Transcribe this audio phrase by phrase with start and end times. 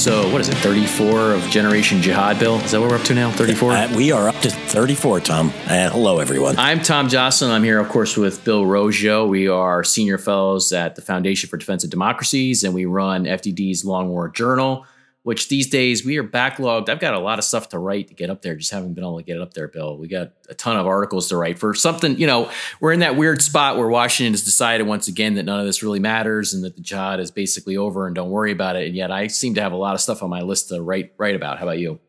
[0.00, 2.56] episode, what is it, 34 of Generation Jihad, Bill?
[2.60, 3.30] Is that what we're up to now?
[3.32, 3.72] 34?
[3.72, 5.48] Uh, we are up to 34, Tom.
[5.66, 6.58] Uh, hello, everyone.
[6.58, 7.50] I'm Tom Joscelyn.
[7.50, 9.28] I'm here, of course, with Bill Roggio.
[9.28, 13.84] We are senior fellows at the Foundation for Defense of Democracies, and we run FDD's
[13.84, 14.86] Long War Journal
[15.22, 16.88] which these days we are backlogged.
[16.88, 19.04] I've got a lot of stuff to write to get up there, just haven't been
[19.04, 19.98] able to get it up there, Bill.
[19.98, 23.16] We got a ton of articles to write for something, you know, we're in that
[23.16, 26.64] weird spot where Washington has decided once again that none of this really matters and
[26.64, 28.86] that the jihad is basically over and don't worry about it.
[28.86, 31.12] And yet I seem to have a lot of stuff on my list to write
[31.18, 31.58] write about.
[31.58, 32.00] How about you?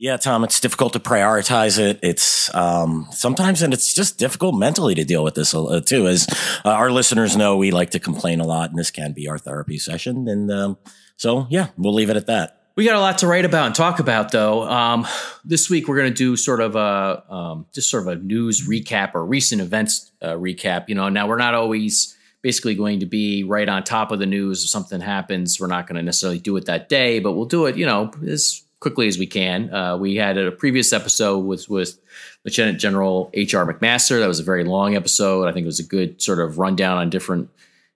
[0.00, 1.98] Yeah, Tom, it's difficult to prioritize it.
[2.02, 6.08] It's um, sometimes, and it's just difficult mentally to deal with this uh, too.
[6.08, 6.26] As
[6.64, 9.36] uh, our listeners know, we like to complain a lot, and this can be our
[9.36, 10.26] therapy session.
[10.26, 10.78] And um,
[11.20, 12.62] so, yeah, we'll leave it at that.
[12.76, 14.62] We got a lot to write about and talk about, though.
[14.62, 15.06] Um,
[15.44, 18.66] this week, we're going to do sort of a um, just sort of a news
[18.66, 20.88] recap or recent events uh, recap.
[20.88, 24.24] You know, now we're not always basically going to be right on top of the
[24.24, 25.60] news if something happens.
[25.60, 27.76] We're not going to necessarily do it that day, but we'll do it.
[27.76, 29.74] You know, as quickly as we can.
[29.74, 31.98] Uh, we had a previous episode with with
[32.46, 33.70] Lieutenant General H.R.
[33.70, 34.20] McMaster.
[34.20, 35.46] That was a very long episode.
[35.48, 37.50] I think it was a good sort of rundown on different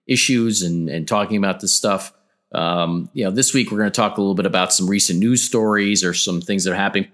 [0.06, 2.12] issues and and talking about this stuff.
[2.54, 5.18] Um, you know, this week we're going to talk a little bit about some recent
[5.18, 7.08] news stories or some things that are happening,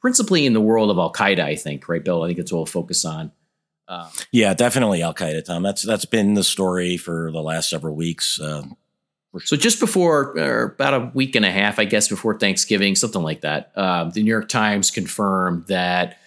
[0.00, 1.40] principally in the world of Al Qaeda.
[1.40, 2.22] I think, right, Bill?
[2.22, 3.32] I think it's what we'll focus on.
[3.88, 5.62] Uh, yeah, definitely Al Qaeda, Tom.
[5.62, 8.40] That's that's been the story for the last several weeks.
[8.40, 8.64] Uh,
[9.38, 13.22] so just before, or about a week and a half, I guess, before Thanksgiving, something
[13.22, 16.18] like that, uh, the New York Times confirmed that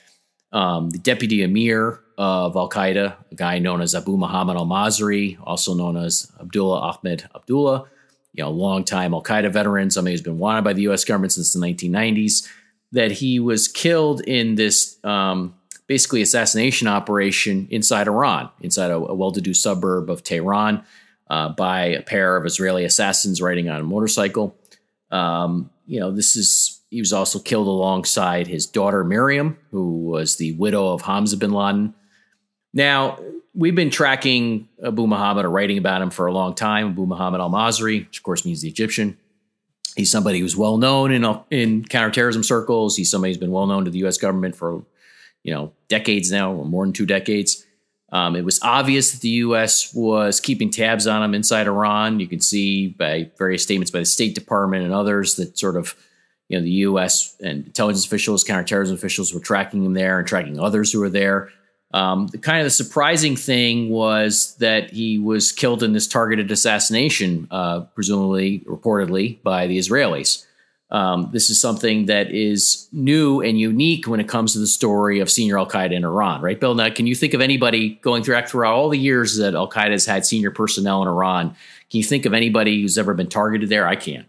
[0.54, 5.38] um, the deputy emir of Al Qaeda, a guy known as Abu Muhammad al Masri,
[5.44, 7.86] also known as Abdullah Ahmed Abdullah,
[8.34, 11.06] you know, longtime Al Qaeda veteran, somebody who's been wanted by the U.S.
[11.06, 12.48] government since the 1990s,
[12.92, 15.56] that he was killed in this um,
[15.88, 20.84] basically assassination operation inside Iran, inside a, a well-to-do suburb of Tehran,
[21.30, 24.56] uh, by a pair of Israeli assassins riding on a motorcycle.
[25.12, 30.38] Um, you know, this is he was also killed alongside his daughter Miriam, who was
[30.38, 31.96] the widow of Hamza bin Laden.
[32.74, 33.20] Now,
[33.54, 36.90] we've been tracking Abu Muhammad or writing about him for a long time.
[36.90, 39.18] Abu Muhammad al Masri, which of course means the Egyptian.
[39.96, 42.98] He's somebody who's well known in in counterterrorism circles.
[42.98, 44.18] He's somebody who's been well known to the U.S.
[44.18, 44.84] government for
[45.44, 47.64] you know decades now, or more than two decades.
[48.12, 49.94] Um, it was obvious that the U.S.
[49.94, 52.20] was keeping tabs on him inside Iran.
[52.20, 55.96] You can see by various statements by the State Department and others that sort of
[56.50, 57.36] you know the U.S.
[57.40, 61.52] and intelligence officials, counterterrorism officials were tracking him there and tracking others who were there.
[61.94, 66.50] Um, the kind of the surprising thing was that he was killed in this targeted
[66.50, 70.44] assassination, uh, presumably, reportedly, by the Israelis.
[70.90, 75.20] Um, this is something that is new and unique when it comes to the story
[75.20, 76.76] of senior Al Qaeda in Iran, right, Bill?
[76.76, 79.92] Now, can you think of anybody going through throughout all the years that Al Qaeda
[79.92, 81.50] has had senior personnel in Iran?
[81.90, 83.88] Can you think of anybody who's ever been targeted there?
[83.88, 84.28] I can't.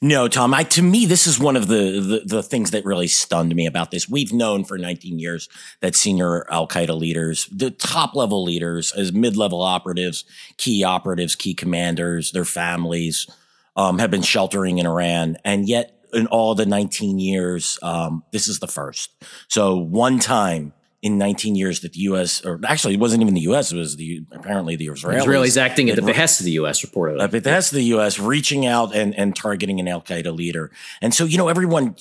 [0.00, 0.54] No, Tom.
[0.54, 3.66] I, to me, this is one of the, the, the things that really stunned me
[3.66, 4.08] about this.
[4.08, 5.48] We've known for 19 years
[5.80, 10.24] that senior Al Qaeda leaders, the top level leaders, as mid level operatives,
[10.56, 13.28] key operatives, key commanders, their families,
[13.76, 18.48] um, have been sheltering in Iran, and yet in all the 19 years, um, this
[18.48, 19.10] is the first.
[19.46, 22.44] So one time in 19 years that the U.S.
[22.44, 23.72] or actually it wasn't even the U.S.
[23.72, 25.22] It was the apparently the Israelis.
[25.22, 26.84] Israelis acting at the behest of the U.S.
[26.84, 27.22] reportedly.
[27.22, 28.18] At the behest of the U.S.
[28.18, 30.70] reaching out and, and targeting an Al Qaeda leader.
[31.00, 31.94] And so you know everyone.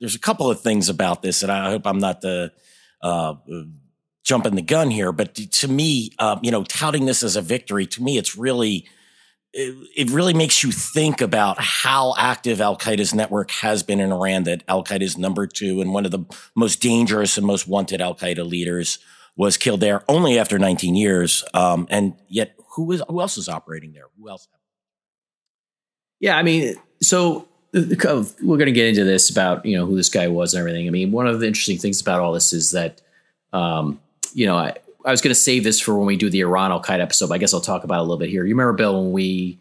[0.00, 2.52] There's a couple of things about this, and I hope I'm not the
[3.02, 3.34] uh,
[4.24, 7.86] jumping the gun here, but to me, uh, you know, touting this as a victory
[7.86, 8.86] to me, it's really
[9.52, 14.44] it, really makes you think about how active Al Qaeda's network has been in Iran.
[14.44, 16.24] That Al Qaeda is number two and one of the
[16.54, 18.98] most dangerous and most wanted Al Qaeda leaders
[19.36, 21.44] was killed there only after 19 years.
[21.54, 24.04] Um, and yet, who is who else is operating there?
[24.18, 24.48] Who else?
[26.20, 30.08] Yeah, I mean, so we're going to get into this about you know who this
[30.08, 30.86] guy was and everything.
[30.86, 33.00] I mean, one of the interesting things about all this is that
[33.52, 34.00] um,
[34.32, 36.72] you know I, I was going to save this for when we do the Iran
[36.72, 37.28] Al Qaeda episode.
[37.28, 38.44] But I guess I'll talk about it a little bit here.
[38.44, 39.58] You remember, Bill, when we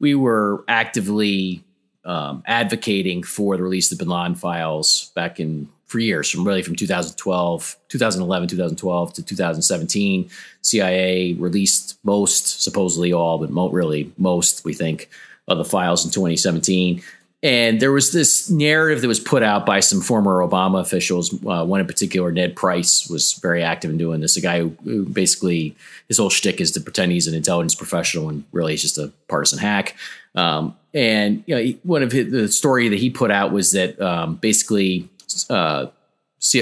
[0.00, 1.64] we were actively
[2.04, 6.44] um, advocating for the release of the Bin Laden files back in for years, from
[6.44, 10.30] really from 2012, 2011, 2012 to 2017.
[10.62, 15.10] CIA released most, supposedly all, but mo- really most, we think,
[15.48, 17.02] of the files in 2017.
[17.42, 21.34] And there was this narrative that was put out by some former Obama officials.
[21.44, 24.36] Uh, one in particular, Ned Price, was very active in doing this.
[24.36, 25.74] A guy who, who, basically
[26.06, 29.12] his whole shtick is to pretend he's an intelligence professional and really he's just a
[29.26, 29.96] partisan hack.
[30.36, 34.00] Um, and you know, one of his, the story that he put out was that
[34.00, 35.08] um, basically
[35.50, 35.86] uh,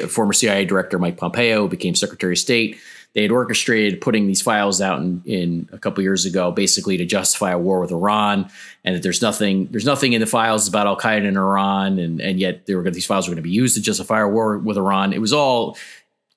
[0.08, 2.78] former CIA director Mike Pompeo became Secretary of State.
[3.14, 7.04] They had orchestrated putting these files out in, in a couple years ago, basically to
[7.04, 8.48] justify a war with Iran,
[8.84, 12.20] and that there's nothing there's nothing in the files about Al Qaeda in Iran, and
[12.20, 14.58] and yet they were these files were going to be used to justify a war
[14.58, 15.12] with Iran.
[15.12, 15.76] It was all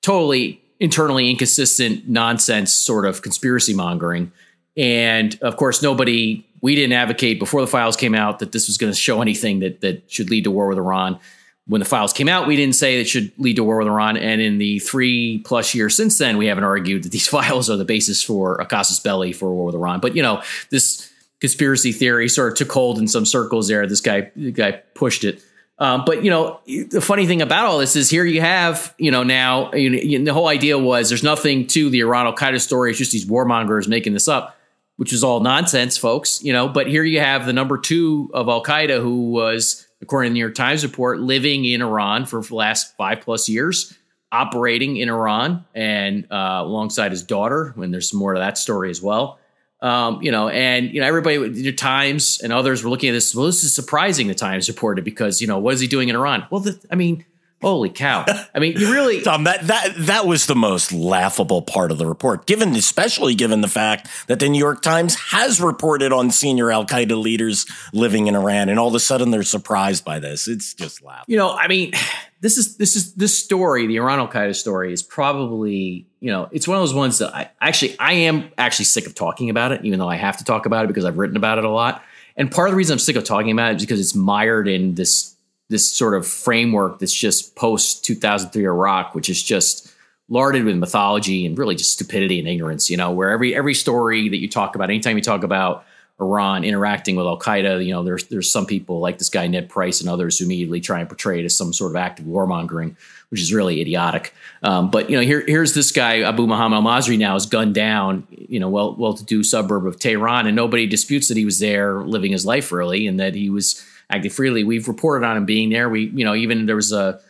[0.02, 4.32] totally internally inconsistent nonsense, sort of conspiracy mongering,
[4.76, 8.78] and of course nobody we didn't advocate before the files came out that this was
[8.78, 11.20] going to show anything that that should lead to war with Iran
[11.66, 14.16] when the files came out, we didn't say it should lead to war with Iran.
[14.16, 17.76] And in the three plus years since then, we haven't argued that these files are
[17.76, 20.00] the basis for a casus belli for war with Iran.
[20.00, 23.86] But you know, this conspiracy theory sort of took hold in some circles there.
[23.86, 24.22] This guy,
[24.52, 25.42] guy pushed it.
[25.78, 29.10] Um, but you know, the funny thing about all this is here you have, you
[29.10, 32.60] know, now you know, the whole idea was there's nothing to the Iran Al Qaeda
[32.60, 32.90] story.
[32.90, 34.56] It's just these warmongers making this up,
[34.96, 36.42] which is all nonsense, folks.
[36.44, 40.28] You know, but here you have the number two of Al Qaeda who was according
[40.28, 43.96] to the New York Times report, living in Iran for the last five plus years,
[44.30, 47.74] operating in Iran, and uh, alongside his daughter.
[47.76, 49.38] And there's more to that story as well.
[49.80, 53.34] Um, you know, and you know, everybody, the Times and others were looking at this.
[53.34, 54.28] Well, this is surprising.
[54.28, 56.46] The Times reported because you know, what is he doing in Iran?
[56.50, 57.24] Well, the, I mean,
[57.64, 58.24] Holy cow!
[58.54, 59.44] I mean, you really, Tom.
[59.44, 63.68] That that that was the most laughable part of the report, given especially given the
[63.68, 68.36] fact that the New York Times has reported on senior Al Qaeda leaders living in
[68.36, 70.46] Iran, and all of a sudden they're surprised by this.
[70.46, 71.24] It's just laughable.
[71.32, 71.92] You know, I mean,
[72.40, 76.48] this is this is this story, the Iran Al Qaeda story, is probably you know,
[76.52, 79.72] it's one of those ones that I actually I am actually sick of talking about
[79.72, 81.70] it, even though I have to talk about it because I've written about it a
[81.70, 82.02] lot.
[82.36, 84.66] And part of the reason I'm sick of talking about it is because it's mired
[84.66, 85.33] in this
[85.68, 89.92] this sort of framework that's just post 2003 Iraq, which is just
[90.28, 92.90] larded with mythology and really just stupidity and ignorance.
[92.90, 95.84] You know, where every every story that you talk about, anytime you talk about
[96.20, 99.68] Iran interacting with Al Qaeda, you know, there's there's some people like this guy Ned
[99.68, 102.26] Price and others who immediately try and portray it as some sort of act of
[102.26, 102.94] warmongering,
[103.30, 104.32] which is really idiotic.
[104.62, 107.74] Um, but you know, here here's this guy Abu Muhammad Al Masri now is gunned
[107.74, 111.44] down, you know, well well to do suburb of Tehran, and nobody disputes that he
[111.44, 114.64] was there living his life really, and that he was acting freely.
[114.64, 115.88] We've reported on him being there.
[115.88, 117.20] We, you know, even there was a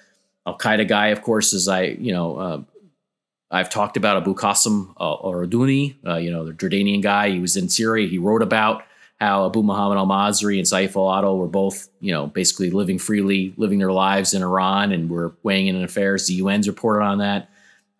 [0.46, 2.62] Al Qaeda guy, of course, as I, you know, uh,
[3.50, 7.30] I've talked about Abu Qasim uh, Arduni, uh, you know, the Jordanian guy.
[7.30, 8.08] He was in Syria.
[8.08, 8.84] He wrote about
[9.20, 12.98] how Abu Muhammad al Masri and Saif al Adel were both, you know, basically living
[12.98, 16.26] freely, living their lives in Iran and were weighing in on affairs.
[16.26, 17.48] The UN's reported on that.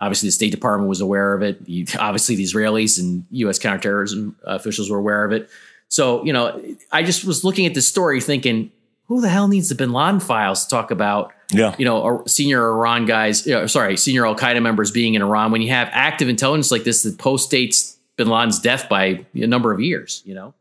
[0.00, 1.60] Obviously, the State Department was aware of it.
[1.98, 3.58] Obviously, the Israelis and U.S.
[3.58, 5.48] counterterrorism officials were aware of it.
[5.88, 8.72] So, you know, I just was looking at this story thinking,
[9.06, 11.74] who the hell needs the bin Laden files to talk about, yeah.
[11.78, 15.52] you know, senior Iran guys, you know, sorry, senior Al Qaeda members being in Iran
[15.52, 19.46] when you have active intelligence like this that post dates bin Laden's death by a
[19.46, 20.54] number of years, you know?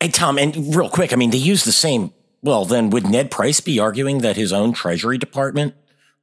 [0.00, 2.12] Hey, Tom, and real quick, I mean, they use the same.
[2.42, 5.74] Well, then would Ned Price be arguing that his own Treasury Department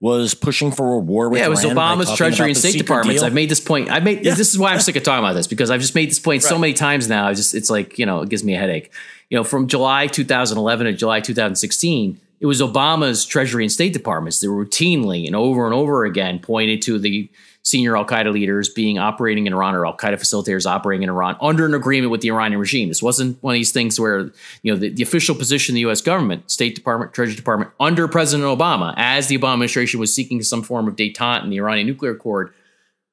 [0.03, 3.21] was pushing for a war with yeah, it was Iran Obama's Treasury and State Departments.
[3.21, 3.25] Deal?
[3.25, 3.89] I've made this point.
[3.89, 4.33] I've made yeah.
[4.33, 6.43] this is why I'm sick of talking about this because I've just made this point
[6.43, 6.49] right.
[6.49, 7.25] so many times now.
[7.25, 8.91] I just it's like you know it gives me a headache.
[9.29, 14.41] You know, from July 2011 to July 2016, it was Obama's Treasury and State Departments
[14.41, 17.29] that routinely and over and over again pointed to the
[17.63, 21.37] senior Al Qaeda leaders being operating in Iran or Al Qaeda facilitators operating in Iran
[21.41, 22.89] under an agreement with the Iranian regime.
[22.89, 25.81] This wasn't one of these things where you know the, the official position of the
[25.81, 26.01] U.S.
[26.01, 30.61] government, State Department, Treasury Department under President Obama, as the Obama administration was seeking some
[30.61, 32.53] form of détente in the Iranian nuclear accord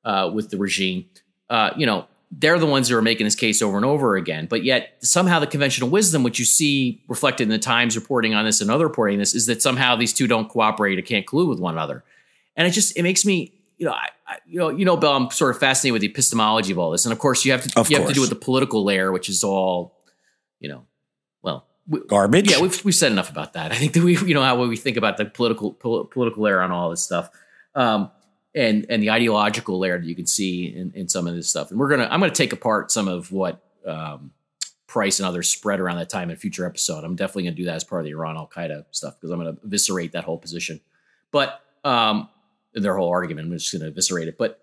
[0.04, 1.06] uh, with the regime.
[1.48, 4.46] Uh, you know, they're the ones who are making this case over and over again.
[4.46, 8.44] But yet, somehow, the conventional wisdom, which you see reflected in the Times reporting on
[8.44, 11.26] this and other reporting on this, is that somehow these two don't cooperate or can't
[11.26, 12.04] collude with one another.
[12.56, 15.16] And it just it makes me you know, I, I, you know, you know, Bill,
[15.16, 17.62] I'm sort of fascinated with the epistemology of all this, and of course, you have
[17.62, 18.08] to of you course.
[18.08, 19.96] have to do with the political layer, which is all,
[20.60, 20.84] you know,
[21.42, 22.50] well, we, garbage.
[22.50, 23.72] Yeah, we've we've said enough about that.
[23.72, 26.60] I think that we, you know, how we think about the political pol- political layer
[26.60, 27.30] on all this stuff,
[27.74, 28.10] um,
[28.54, 31.70] and and the ideological layer that you can see in, in some of this stuff.
[31.70, 34.30] And we're gonna, I'm gonna take apart some of what um,
[34.88, 37.02] Price and others spread around that time in a future episode.
[37.02, 39.38] I'm definitely gonna do that as part of the Iran Al Qaeda stuff because I'm
[39.38, 40.82] gonna eviscerate that whole position.
[41.30, 42.28] But um,
[42.74, 43.48] their whole argument.
[43.48, 44.38] I'm just going to eviscerate it.
[44.38, 44.60] But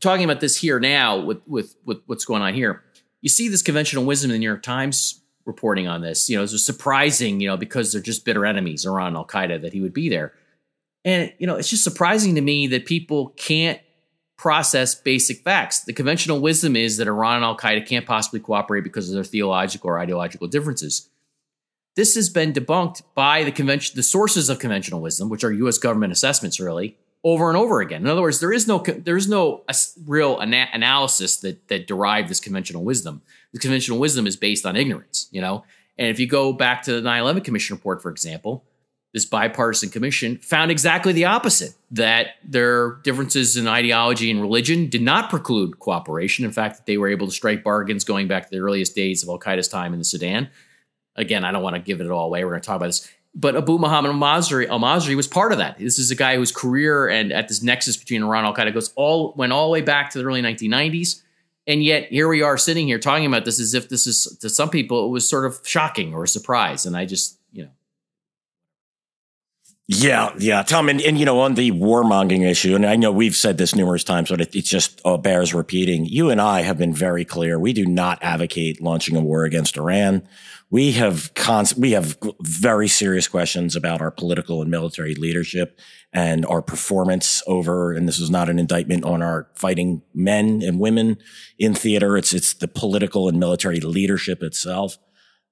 [0.00, 2.82] talking about this here now with, with, with what's going on here,
[3.20, 6.28] you see this conventional wisdom in the New York Times reporting on this.
[6.28, 9.72] You know, it's surprising, you know, because they're just bitter enemies around Al Qaeda that
[9.72, 10.32] he would be there.
[11.04, 13.80] And, you know, it's just surprising to me that people can't
[14.36, 15.84] process basic facts.
[15.84, 19.24] The conventional wisdom is that Iran and Al Qaeda can't possibly cooperate because of their
[19.24, 21.08] theological or ideological differences.
[21.96, 25.78] This has been debunked by the convention, the sources of conventional wisdom, which are U.S.
[25.78, 28.02] government assessments, really, over and over again.
[28.02, 29.64] In other words, there is no there is no
[30.06, 33.22] real ana- analysis that that derived this conventional wisdom.
[33.52, 35.64] The conventional wisdom is based on ignorance, you know.
[35.96, 38.64] And if you go back to the 9/11 Commission report, for example,
[39.14, 45.02] this bipartisan commission found exactly the opposite that their differences in ideology and religion did
[45.02, 46.44] not preclude cooperation.
[46.44, 49.22] In fact, that they were able to strike bargains going back to the earliest days
[49.22, 50.50] of Al Qaeda's time in the Sudan.
[51.14, 52.44] Again, I don't want to give it all away.
[52.44, 53.08] We're going to talk about this.
[53.36, 55.78] But Abu Muhammad al Masri, was part of that.
[55.78, 58.72] This is a guy whose career and at this nexus between Iran and Al Qaeda
[58.72, 61.22] goes all went all the way back to the early 1990s.
[61.66, 64.48] And yet here we are sitting here talking about this as if this is to
[64.48, 66.86] some people it was sort of shocking or a surprise.
[66.86, 67.38] And I just
[69.86, 73.36] yeah, yeah, Tom, and, and you know, on the warmongering issue, and I know we've
[73.36, 76.06] said this numerous times, but it, just uh, bears repeating.
[76.06, 77.58] You and I have been very clear.
[77.58, 80.26] We do not advocate launching a war against Iran.
[80.70, 85.78] We have cons- we have very serious questions about our political and military leadership
[86.14, 87.92] and our performance over.
[87.92, 91.18] And this is not an indictment on our fighting men and women
[91.58, 92.16] in theater.
[92.16, 94.96] It's it's the political and military leadership itself.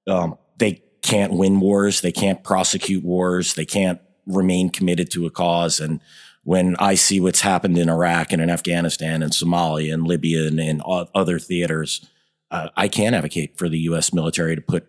[0.07, 2.01] Um, they can't win wars.
[2.01, 3.53] They can't prosecute wars.
[3.53, 5.79] They can't remain committed to a cause.
[5.79, 5.99] And
[6.43, 10.59] when I see what's happened in Iraq and in Afghanistan and Somalia and Libya and,
[10.59, 12.05] in other theaters,
[12.51, 14.13] uh, I can advocate for the U.S.
[14.13, 14.87] military to put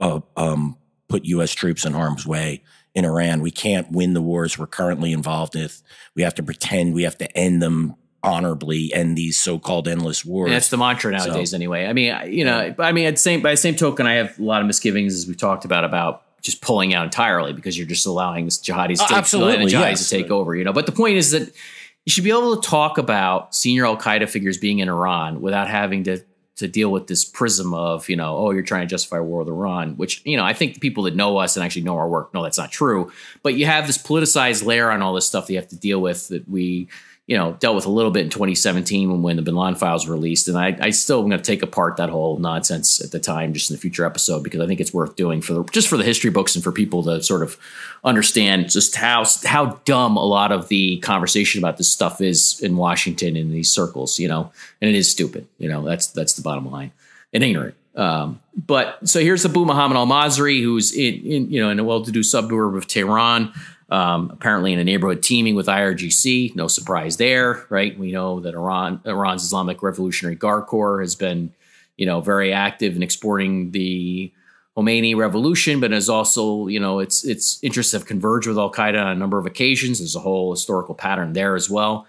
[0.00, 0.76] uh, um,
[1.08, 1.52] put U.S.
[1.52, 2.62] troops in harm's way
[2.94, 3.40] in Iran.
[3.40, 5.82] We can't win the wars we're currently involved with.
[6.14, 10.48] We have to pretend we have to end them honorably end these so-called endless wars.
[10.48, 11.86] And that's the mantra nowadays, so, anyway.
[11.86, 14.42] I mean, you know, I mean, at same by the same token, I have a
[14.42, 18.06] lot of misgivings as we talked about about just pulling out entirely because you're just
[18.06, 20.08] allowing this jihadis, uh, absolutely, jihadis yes.
[20.08, 20.54] to take over.
[20.54, 23.84] You know, but the point is that you should be able to talk about senior
[23.84, 26.24] Al Qaeda figures being in Iran without having to
[26.54, 29.48] to deal with this prism of you know oh you're trying to justify war with
[29.48, 32.08] Iran, which you know I think the people that know us and actually know our
[32.08, 33.12] work know that's not true.
[33.42, 36.00] But you have this politicized layer on all this stuff that you have to deal
[36.00, 36.88] with that we
[37.26, 40.06] you know, dealt with a little bit in 2017 when, when the Bin Laden files
[40.06, 40.46] were released.
[40.46, 43.52] And I, I still am going to take apart that whole nonsense at the time,
[43.52, 45.96] just in the future episode, because I think it's worth doing for the, just for
[45.96, 47.58] the history books and for people to sort of
[48.04, 52.76] understand just how, how dumb a lot of the conversation about this stuff is in
[52.76, 56.42] Washington in these circles, you know, and it is stupid, you know, that's, that's the
[56.42, 56.92] bottom line
[57.32, 57.74] and ignorant.
[57.96, 61.84] Um, but so here's Abu Muhammad al Masri, who's in, in, you know, in a
[61.84, 63.52] well-to-do suburb of Tehran.
[63.88, 67.96] Um, apparently, in a neighborhood teeming with IRGC, no surprise there, right?
[67.96, 71.52] We know that Iran, Iran's Islamic Revolutionary Guard Corps has been,
[71.96, 74.32] you know, very active in exporting the
[74.76, 79.00] Khomeini revolution, but has also, you know, its its interests have converged with Al Qaeda
[79.00, 79.98] on a number of occasions.
[79.98, 82.06] There's a whole historical pattern there as well.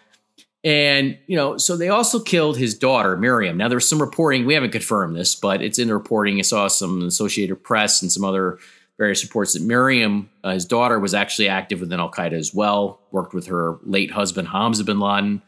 [0.63, 3.55] And, you know, so they also killed his daughter, Miriam.
[3.55, 6.39] Now, there's some reporting, we haven't confirmed this, but it's in the reporting.
[6.39, 8.57] I saw some Associated Press and some other
[8.98, 13.00] various reports that Miriam, uh, his daughter, was actually active within Al Qaeda as well,
[13.12, 15.42] worked with her late husband, Hamza bin Laden,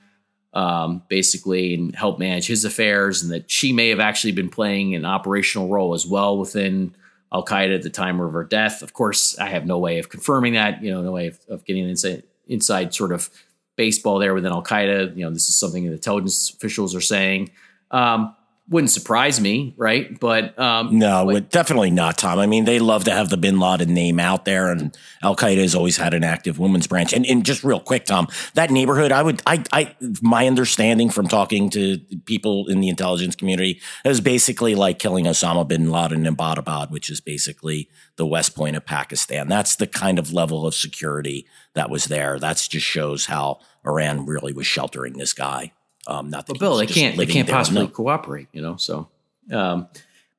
[0.53, 4.96] um, basically, and helped manage his affairs, and that she may have actually been playing
[4.96, 6.96] an operational role as well within
[7.32, 8.82] Al Qaeda at the time of her death.
[8.82, 11.65] Of course, I have no way of confirming that, you know, no way of, of
[11.65, 13.29] getting inside, inside sort of
[13.75, 15.15] baseball there within Al Qaeda.
[15.15, 17.51] You know, this is something the intelligence officials are saying.
[17.91, 18.36] Um,
[18.70, 20.20] wouldn't surprise me, right?
[20.20, 22.38] But um, no, but, definitely not, Tom.
[22.38, 25.62] I mean, they love to have the Bin Laden name out there, and Al Qaeda
[25.62, 27.12] has always had an active women's branch.
[27.12, 31.28] And, and just real quick, Tom, that neighborhood, I would, I, I, my understanding from
[31.28, 36.36] talking to people in the intelligence community is basically like killing Osama bin Laden in
[36.36, 39.48] Abbottabad, which is basically the west point of Pakistan.
[39.48, 42.38] That's the kind of level of security that was there.
[42.38, 45.72] That just shows how Iran really was sheltering this guy.
[46.10, 48.78] Um, not that well, Bill, they can't they can't possibly cooperate, you know.
[48.78, 49.08] So,
[49.54, 49.88] um,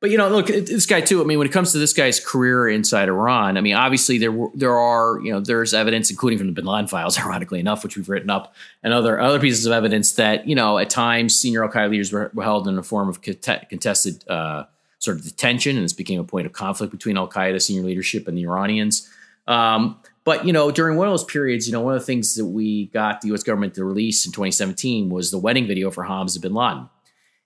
[0.01, 1.21] but you know, look, this guy too.
[1.21, 4.37] I mean, when it comes to this guy's career inside Iran, I mean, obviously there
[4.53, 7.97] there are you know there's evidence, including from the Bin Laden files, ironically enough, which
[7.97, 11.63] we've written up, and other other pieces of evidence that you know at times senior
[11.63, 14.65] Al Qaeda leaders were, were, held in a form of contested uh,
[14.99, 18.27] sort of detention, and this became a point of conflict between Al Qaeda senior leadership
[18.27, 19.09] and the Iranians.
[19.47, 22.35] Um, but you know, during one of those periods, you know, one of the things
[22.35, 23.43] that we got the U.S.
[23.43, 26.89] government to release in 2017 was the wedding video for Hamza bin Laden,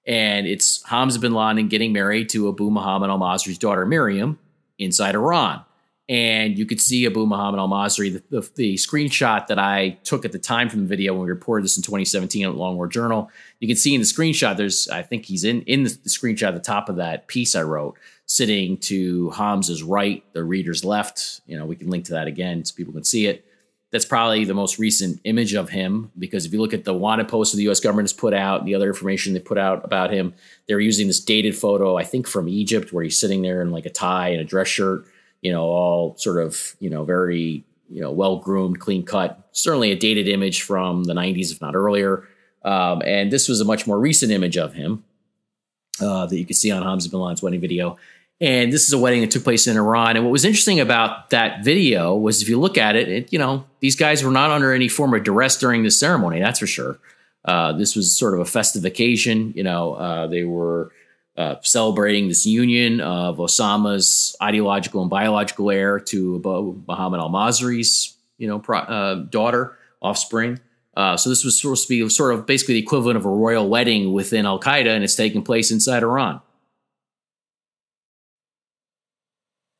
[0.07, 4.39] and it's Hamza bin Laden getting married to Abu Muhammad al Masri's daughter Miriam
[4.79, 5.65] inside Iran
[6.09, 8.13] and you could see Abu Muhammad Al Masri.
[8.13, 11.31] The, the, the, screenshot that I took at the time from the video when we
[11.31, 14.57] reported this in 2017 at Long War Journal, you can see in the screenshot.
[14.57, 17.55] There's, I think he's in in the, the screenshot at the top of that piece
[17.55, 21.41] I wrote, sitting to Hamza's right, the reader's left.
[21.47, 23.45] You know, we can link to that again so people can see it.
[23.91, 27.29] That's probably the most recent image of him because if you look at the wanted
[27.29, 27.79] poster the U.S.
[27.79, 30.35] government has put out, the other information they put out about him,
[30.67, 33.87] they're using this dated photo, I think from Egypt, where he's sitting there in like
[33.87, 35.07] a tie and a dress shirt
[35.45, 39.39] you know, all sort of, you know, very, you know, well groomed, clean cut.
[39.53, 42.27] Certainly a dated image from the 90s, if not earlier.
[42.65, 45.05] Um, and this was a much more recent image of him
[46.01, 47.99] uh, that you could see on Hamza bin Laden's wedding video.
[48.41, 50.17] And this is a wedding that took place in Iran.
[50.17, 53.39] And what was interesting about that video was if you look at it, it you
[53.39, 56.67] know, these guys were not under any form of duress during the ceremony, that's for
[56.67, 56.99] sure.
[57.45, 59.53] Uh, this was sort of a festive occasion.
[59.55, 60.91] You know, uh, they were
[61.37, 66.41] uh, celebrating this union of Osama's ideological and biological heir to
[66.89, 70.59] Muhammad al Masri's, you know, pro, uh, daughter, offspring.
[70.97, 73.69] Uh, so this was supposed to be sort of basically the equivalent of a royal
[73.69, 76.41] wedding within Al Qaeda, and it's taking place inside Iran.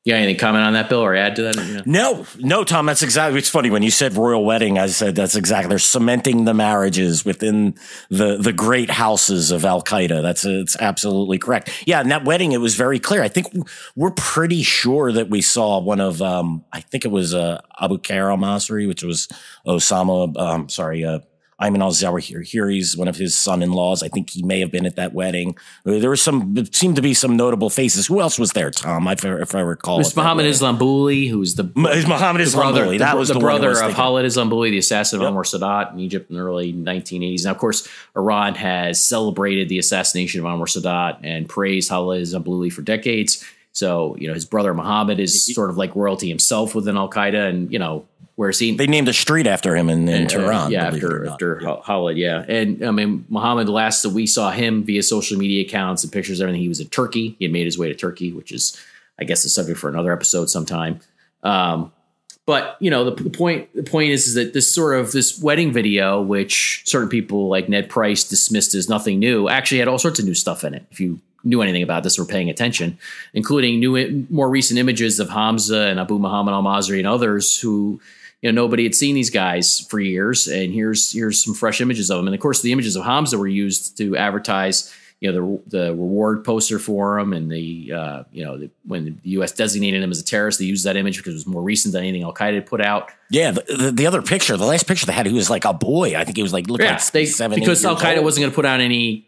[0.05, 1.55] You got anything comment on that, Bill, or add to that?
[1.55, 1.81] Yeah.
[1.87, 2.85] No, no, Tom.
[2.85, 3.39] That's exactly.
[3.39, 4.77] It's funny when you said royal wedding.
[4.77, 5.67] I said that's exactly.
[5.67, 7.73] They're cementing the marriages within
[8.11, 10.21] the the great houses of Al Qaeda.
[10.21, 11.71] That's it's absolutely correct.
[11.87, 13.23] Yeah, and that wedding, it was very clear.
[13.23, 13.47] I think
[13.95, 16.21] we're pretty sure that we saw one of.
[16.21, 19.27] Um, I think it was uh, Abu Qair al Masri, which was
[19.65, 20.37] Osama.
[20.37, 21.21] Um, sorry, uh,
[21.61, 24.03] Ayman al Zawahiri's one of his son-in-laws.
[24.03, 25.55] I think he may have been at that wedding.
[25.85, 28.07] Uh, there were some, seemed to be some notable faces.
[28.07, 29.07] Who else was there, Tom?
[29.07, 32.99] If I, if I recall, it was Muhammad Islambuli, who's the Muhammad Islambuli.
[32.99, 35.31] That the, was the, the brother of Khalid Islambuli, the assassin of yep.
[35.31, 37.45] Anwar Sadat in Egypt in the early 1980s.
[37.45, 42.71] Now, of course, Iran has celebrated the assassination of Anwar Sadat and praised Khalid Islambuli
[42.71, 43.45] for decades.
[43.75, 47.49] So, you know, his brother Muhammad is sort of like royalty himself within Al Qaeda,
[47.49, 48.05] and you know,
[48.35, 50.71] Whereas he they named a street after him in, in uh, Tehran.
[50.71, 51.77] Yeah, after after yeah.
[51.85, 52.17] Khalid.
[52.17, 53.69] Yeah, and I mean Muhammad.
[53.69, 56.61] Last that we saw him via social media accounts and pictures, everything.
[56.61, 57.37] He was in Turkey.
[57.39, 58.77] He had made his way to Turkey, which is,
[59.17, 60.99] I guess, a subject for another episode sometime.
[61.43, 61.93] Um,
[62.45, 65.41] but you know the, the, point the point is, is that this sort of this
[65.41, 69.97] wedding video which certain people like ned price dismissed as nothing new actually had all
[69.97, 72.97] sorts of new stuff in it if you knew anything about this or paying attention
[73.33, 77.99] including new more recent images of hamza and abu muhammad al-masri and others who
[78.45, 82.11] you know nobody had seen these guys for years, and here's here's some fresh images
[82.11, 82.27] of them.
[82.27, 85.91] And of course, the images of Hamza were used to advertise you know the the
[85.91, 89.51] reward poster for him, and the uh, you know the, when the U.S.
[89.51, 92.03] designated him as a terrorist, they used that image because it was more recent than
[92.03, 93.09] anything Al Qaeda had put out.
[93.31, 95.73] Yeah, the, the, the, other picture, the last picture they had, he was like a
[95.73, 96.15] boy.
[96.15, 98.51] I think he was like looking yeah, like they, seven because Al Qaeda wasn't going
[98.51, 99.24] to put out any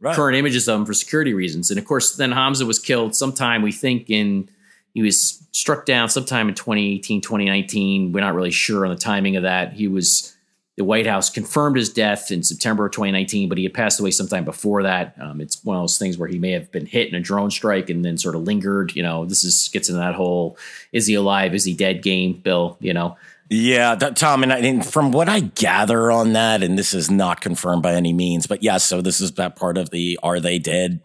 [0.00, 0.14] right.
[0.14, 3.62] current images of him for security reasons, and of course, then Hamza was killed sometime
[3.62, 4.48] we think in
[4.94, 8.12] he was struck down sometime in 2018, 2019.
[8.12, 9.72] We're not really sure on the timing of that.
[9.72, 10.36] He was
[10.76, 14.10] the White House confirmed his death in September of 2019, but he had passed away
[14.10, 15.14] sometime before that.
[15.20, 17.50] Um, it's one of those things where he may have been hit in a drone
[17.50, 18.96] strike and then sort of lingered.
[18.96, 20.56] You know, this is gets into that whole
[20.92, 22.76] "is he alive, is he dead" game, Bill.
[22.80, 23.16] You know.
[23.52, 27.10] Yeah, that, Tom, and, I, and, from what I gather on that, and this is
[27.10, 30.20] not confirmed by any means, but yes, yeah, so this is that part of the
[30.22, 31.00] "Are they dead?"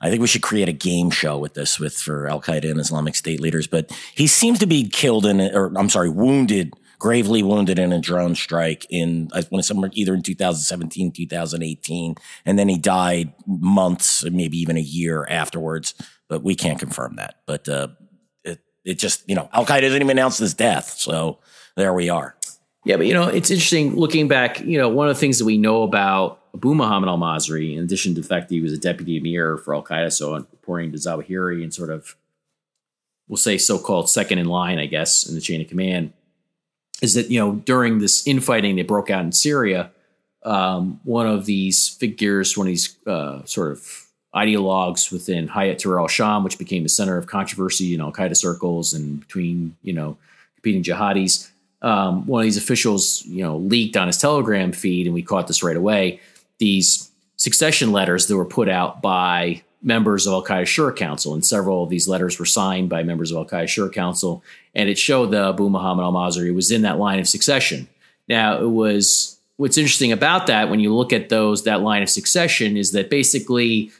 [0.00, 2.78] I think we should create a game show with this with for Al Qaeda and
[2.78, 3.66] Islamic State leaders.
[3.66, 8.00] But he seems to be killed in, or I'm sorry, wounded, gravely wounded in a
[8.00, 12.14] drone strike in I want somewhere either in 2017, 2018,
[12.46, 15.94] and then he died months, maybe even a year afterwards.
[16.28, 17.40] But we can't confirm that.
[17.44, 17.88] But uh,
[18.44, 21.40] it it just you know Al Qaeda didn't even announce his death, so
[21.78, 22.34] there we are.
[22.84, 24.60] Yeah, but you know, it's interesting looking back.
[24.60, 27.84] You know, one of the things that we know about Abu Muhammad al Masri, in
[27.84, 30.92] addition to the fact that he was a deputy emir for Al Qaeda, so reporting
[30.92, 32.16] to Zawahiri and sort of,
[33.28, 36.12] we'll say, so called second in line, I guess, in the chain of command,
[37.02, 39.90] is that, you know, during this infighting that broke out in Syria,
[40.44, 46.00] um, one of these figures, one of these uh, sort of ideologues within Hayat Tahrir
[46.00, 49.92] al Sham, which became the center of controversy in Al Qaeda circles and between, you
[49.92, 50.16] know,
[50.56, 51.50] competing jihadis
[51.82, 55.46] um, one of these officials, you know, leaked on his Telegram feed, and we caught
[55.46, 56.20] this right away.
[56.58, 61.44] These succession letters that were put out by members of Al Qaeda Shura Council, and
[61.44, 64.42] several of these letters were signed by members of Al Qaeda Shura Council,
[64.74, 67.88] and it showed that Abu Muhammad al Masri was in that line of succession.
[68.28, 72.10] Now, it was what's interesting about that when you look at those that line of
[72.10, 73.90] succession is that basically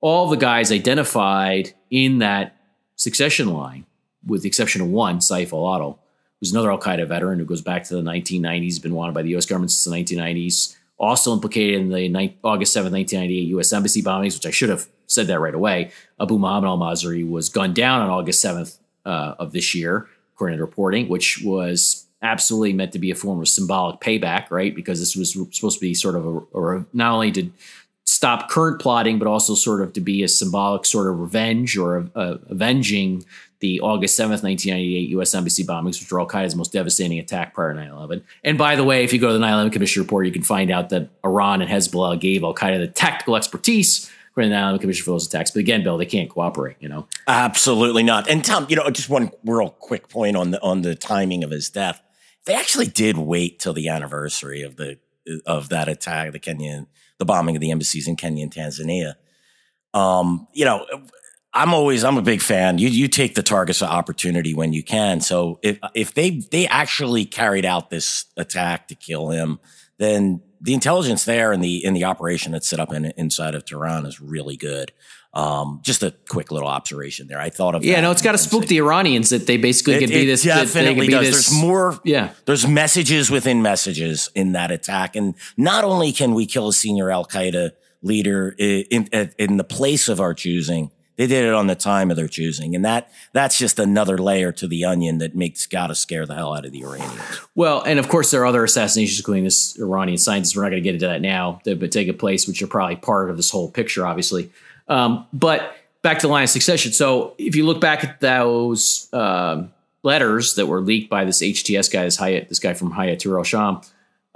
[0.00, 2.56] all the guys identified in that
[2.96, 3.84] succession line,
[4.26, 5.98] with the exception of one, Saif al-Adil,
[6.40, 9.30] who's another Al Qaeda veteran who goes back to the 1990s, been wanted by the
[9.30, 9.46] U.S.
[9.46, 10.76] government since the 1990s.
[10.98, 13.72] Also implicated in the ni- August 7, 1998 U.S.
[13.72, 15.90] Embassy bombings, which I should have said that right away.
[16.20, 20.58] Abu Muhammad al Masri was gunned down on August 7th uh, of this year, according
[20.58, 24.74] to reporting, which was absolutely meant to be a form of symbolic payback, right?
[24.74, 27.50] Because this was supposed to be sort of a, or not only to
[28.04, 31.98] stop current plotting, but also sort of to be a symbolic sort of revenge or
[31.98, 33.24] a, a avenging
[33.60, 35.34] the August 7th, 1998 U.S.
[35.34, 38.24] Embassy bombings, which were Al Qaeda's most devastating attack prior to 9 11.
[38.44, 40.42] And by the way, if you go to the 9 11 Commission report, you can
[40.42, 44.62] find out that Iran and Hezbollah gave Al Qaeda the tactical expertise to the 9
[44.62, 45.50] 11 Commission for those attacks.
[45.50, 47.08] But again, Bill, they can't cooperate, you know?
[47.26, 48.28] Absolutely not.
[48.30, 51.50] And Tom, you know, just one real quick point on the, on the timing of
[51.50, 52.00] his death.
[52.44, 54.98] They actually did wait till the anniversary of the,
[55.44, 56.86] of that attack, the Kenyan,
[57.18, 59.14] the bombing of the embassies in Kenya and Tanzania.
[59.92, 60.86] Um, you know,
[61.54, 62.78] I'm always I'm a big fan.
[62.78, 65.20] You you take the targets of opportunity when you can.
[65.20, 69.58] So if if they they actually carried out this attack to kill him,
[69.98, 73.64] then the intelligence there and the in the operation that's set up in, inside of
[73.64, 74.92] Tehran is really good.
[75.34, 77.38] Um, just a quick little observation there.
[77.38, 80.00] I thought of yeah, no, it's got to spook the Iranians that they basically it,
[80.00, 80.42] could be this.
[80.42, 81.26] Definitely be does.
[81.26, 81.98] This, there's more.
[82.04, 86.72] Yeah, there's messages within messages in that attack, and not only can we kill a
[86.72, 91.52] senior Al Qaeda leader in, in, in the place of our choosing, they did it
[91.52, 95.18] on the time of their choosing, and that that's just another layer to the onion
[95.18, 97.20] that makes gotta scare the hell out of the Iranians.
[97.54, 100.56] Well, and of course there are other assassinations, including this Iranian scientist.
[100.56, 101.60] We're not going to get into that now.
[101.64, 104.50] Take a place, which are probably part of this whole picture, obviously.
[104.88, 106.92] Um, but back to the line of succession.
[106.92, 111.92] So if you look back at those um, letters that were leaked by this HTS
[111.92, 113.80] guy, this Hayat, this guy from Hayat Sham,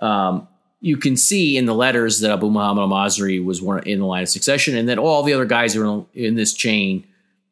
[0.01, 0.49] um,
[0.83, 4.29] you can see in the letters that Abu Muhammad al-Masri was in the line of
[4.29, 7.07] succession, and that all the other guys who are in this chain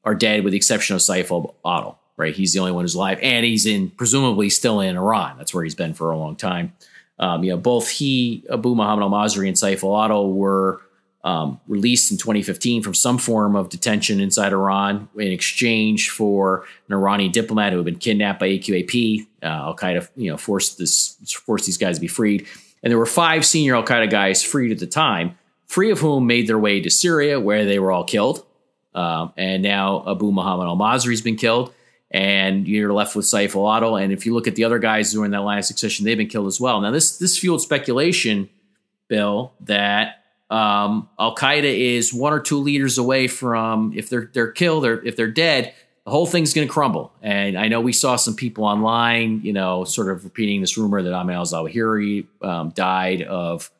[0.05, 1.97] are dead, with the exception of Saif al-Adil.
[2.17, 5.39] Right, he's the only one who's alive, and he's in presumably still in Iran.
[5.39, 6.75] That's where he's been for a long time.
[7.19, 10.83] Um, you know, both he, Abu Muhammad al-Masri, and Saif al-Adil were
[11.23, 16.95] um, released in 2015 from some form of detention inside Iran in exchange for an
[16.95, 19.27] Iranian diplomat who had been kidnapped by AQAP.
[19.43, 21.17] Uh, Al Qaeda, you know, forced this
[21.47, 22.47] forced these guys to be freed,
[22.83, 25.39] and there were five senior Al Qaeda guys freed at the time,
[25.69, 28.45] three of whom made their way to Syria, where they were all killed.
[28.95, 31.73] Um, and now Abu Muhammad al Masri has been killed,
[32.11, 34.03] and you're left with Saif al Adil.
[34.03, 36.27] And if you look at the other guys in that line of succession, they've been
[36.27, 36.81] killed as well.
[36.81, 38.49] Now, this this fueled speculation,
[39.09, 44.51] Bill, that um, Al Qaeda is one or two leaders away from if they're they're
[44.51, 45.73] killed or if they're dead,
[46.05, 47.13] the whole thing's going to crumble.
[47.23, 51.03] And I know we saw some people online, you know, sort of repeating this rumor
[51.03, 53.71] that Ahmed al Zawahiri um, died of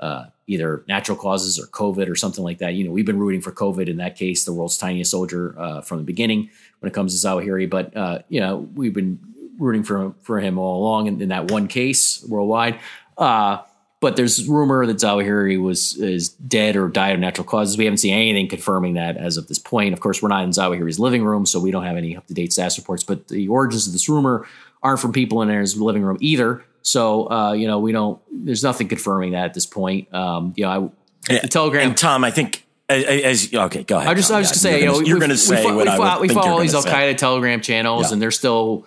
[0.00, 2.74] uh, either natural causes or COVID or something like that.
[2.74, 5.80] You know, we've been rooting for COVID in that case, the world's tiniest soldier uh,
[5.80, 7.70] from the beginning when it comes to Zawahiri.
[7.70, 9.18] But uh, you know, we've been
[9.58, 12.80] rooting for for him all along in, in that one case worldwide.
[13.16, 13.58] Uh,
[14.04, 17.78] but there's rumor that Zawahiri was is dead or died of natural causes.
[17.78, 19.94] We haven't seen anything confirming that as of this point.
[19.94, 22.34] Of course, we're not in Zawahiri's living room, so we don't have any up to
[22.34, 23.02] date status reports.
[23.02, 24.46] But the origins of this rumor
[24.82, 26.62] aren't from people in his living room either.
[26.82, 28.20] So uh, you know, we don't.
[28.30, 30.12] There's nothing confirming that at this point.
[30.12, 30.92] Um, you know,
[31.30, 31.40] I, yeah.
[31.40, 31.88] the Telegram.
[31.88, 34.10] And Tom, I think as, as, okay, go ahead.
[34.10, 34.36] I just Tom.
[34.36, 36.28] I was just saying, you know, you're going to say we, what we, I we
[36.28, 38.12] follow all these Al Qaeda Telegram channels, yeah.
[38.12, 38.86] and they're still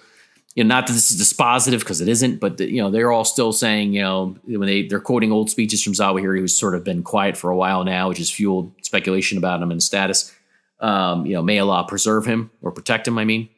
[0.58, 3.12] you know, not that this is dispositive because it isn't, but the, you know, they're
[3.12, 6.74] all still saying, you know, when they they're quoting old speeches from Zawahiri, who's sort
[6.74, 10.34] of been quiet for a while now, which has fueled speculation about him and status.
[10.80, 13.20] Um, you know, may Allah preserve him or protect him.
[13.20, 13.50] I mean,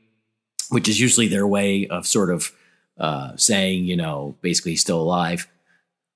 [0.71, 2.51] which is usually their way of sort of
[2.97, 5.47] uh, saying, you know, basically he's still alive.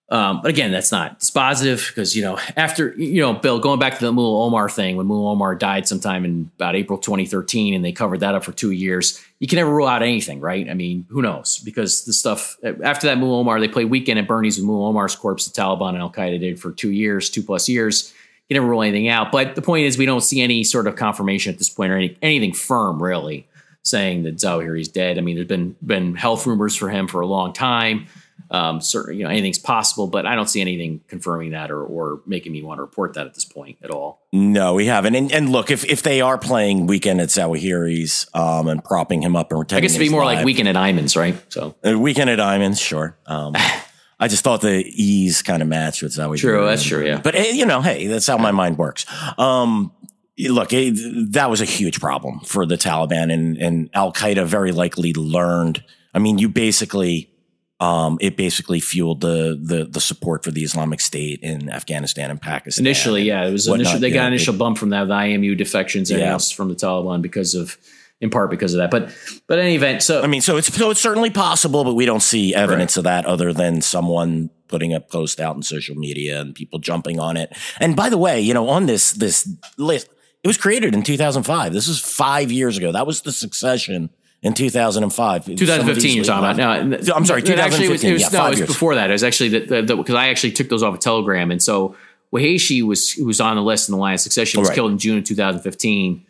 [0.10, 3.98] Um, but again, that's not dispositive because, you know, after, you know, Bill, going back
[3.98, 7.84] to the Mullah Omar thing, when Mullah Omar died sometime in about April 2013 and
[7.84, 10.70] they covered that up for two years, you can never rule out anything, right?
[10.70, 11.58] I mean, who knows?
[11.60, 15.16] Because the stuff after that Mullah Omar, they played Weekend at Bernie's with Mullah Omar's
[15.16, 18.14] corpse, the Taliban and Al Qaeda did for two years, two plus years.
[18.50, 19.32] You never rule anything out.
[19.32, 21.96] But the point is, we don't see any sort of confirmation at this point or
[21.96, 23.48] any, anything firm, really,
[23.84, 25.18] saying that Zawahiri's dead.
[25.18, 28.08] I mean, there's been been health rumors for him for a long time
[28.54, 32.22] um, certainly, you know, anything's possible, but I don't see anything confirming that or, or
[32.28, 34.22] making me want to report that at this point at all.
[34.32, 35.16] No, we haven't.
[35.16, 39.36] And, and look, if, if they are playing weekend at Zawahiri's um, and propping him
[39.36, 41.36] up and I guess it'd be more live, like weekend at Diamonds, right?
[41.52, 43.18] So uh, weekend at Diamonds, sure.
[43.26, 43.56] Um,
[44.20, 46.38] I just thought the ease kind of matched with Zawahiri.
[46.38, 47.06] True, that's true.
[47.06, 49.06] Yeah, but you know, hey, that's how my mind works.
[49.40, 49.92] Um,
[50.38, 54.72] look, it, that was a huge problem for the Taliban, and, and Al Qaeda very
[54.72, 55.84] likely learned.
[56.14, 57.33] I mean, you basically
[57.80, 62.42] um, it basically fueled the, the the support for the Islamic State in Afghanistan and
[62.42, 62.86] Pakistan.
[62.86, 65.58] Initially, yeah, it was initial, they got an initial it, bump from that the IMU
[65.58, 66.38] defections and yeah.
[66.38, 67.78] from the Taliban because of
[68.22, 68.90] in part because of that.
[68.90, 69.14] But
[69.48, 72.06] but in any event, so I mean, so it's so it's certainly possible, but we
[72.06, 73.02] don't see evidence right.
[73.02, 77.20] of that other than someone putting a post out in social media and people jumping
[77.20, 77.56] on it.
[77.80, 80.10] And by the way, you know, on this this list,
[80.42, 81.74] it was created in 2005.
[81.74, 82.92] This is five years ago.
[82.92, 84.10] That was the succession
[84.44, 85.46] in 2005.
[85.46, 86.86] 2015, you're talking about.
[86.86, 87.60] No, I'm sorry, 2015.
[87.60, 89.10] Actually, it was, it was, yeah, no, it was before that.
[89.10, 91.96] It was actually because I actually took those off a of Telegram, and so
[92.34, 94.76] Wuhayshi was who was on the list in the line of succession was right.
[94.76, 96.26] killed in June of 2015.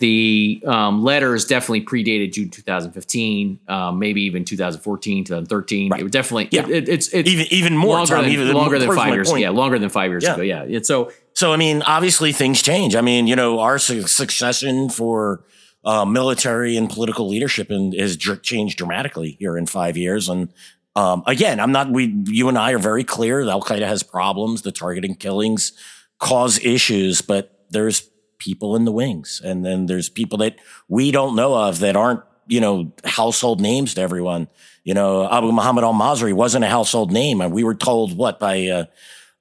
[0.00, 5.90] The um, letters definitely predated June 2015, um, maybe even 2014, 2013.
[5.90, 6.00] Right.
[6.00, 6.68] It was definitely yeah.
[6.68, 9.30] It, it's, it's even even more longer Tom, than, even longer than five years.
[9.30, 9.42] Point.
[9.42, 10.34] Yeah, longer than five years yeah.
[10.34, 10.42] ago.
[10.42, 10.62] Yeah.
[10.62, 12.94] It's so so I mean, obviously things change.
[12.94, 15.42] I mean, you know, our su- succession for
[15.88, 20.28] uh, military and political leadership and has dr- changed dramatically here in five years.
[20.28, 20.52] And
[20.94, 21.90] um, again, I'm not.
[21.90, 23.42] We, you and I are very clear.
[23.42, 24.60] that Al Qaeda has problems.
[24.60, 25.72] The targeting killings
[26.18, 29.40] cause issues, but there's people in the wings.
[29.42, 30.56] And then there's people that
[30.88, 34.48] we don't know of that aren't, you know, household names to everyone.
[34.84, 37.40] You know, Abu Muhammad al Masri wasn't a household name.
[37.40, 38.84] And we were told what by, uh,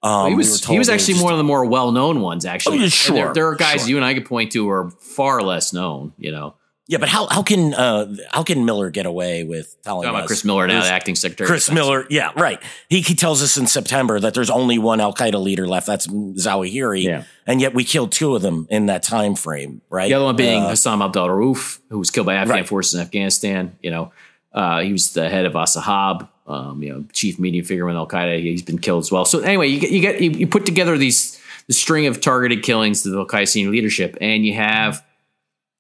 [0.04, 2.46] um, he was we he was actually one of the more well known ones.
[2.46, 3.16] Actually, oh, sure.
[3.16, 3.90] There, there, are guys sure.
[3.90, 6.14] you and I could point to who are far less known.
[6.18, 6.56] You know,
[6.90, 10.46] yeah, but how how can uh, how can Miller get away with telling us Chris
[10.46, 11.48] Miller now, the acting secretary?
[11.48, 12.62] Chris Miller, yeah, right.
[12.90, 15.86] He he tells us in September that there's only one Al Qaeda leader left.
[15.86, 17.24] That's Zawahiri, yeah.
[17.46, 20.08] and yet we killed two of them in that time frame, right?
[20.08, 22.68] The other one being uh, Hassan Abdul Rauf, who was killed by Afghan right.
[22.68, 23.78] forces in Afghanistan.
[23.82, 24.14] You know,
[24.54, 28.08] uh, he was the head of As-Sahab, um, you know, chief media figure with Al
[28.08, 28.40] Qaeda.
[28.40, 29.26] He's been killed as well.
[29.26, 32.64] So anyway, you get you get you, you put together these the string of targeted
[32.64, 35.04] killings to the Al Qaeda senior leadership, and you have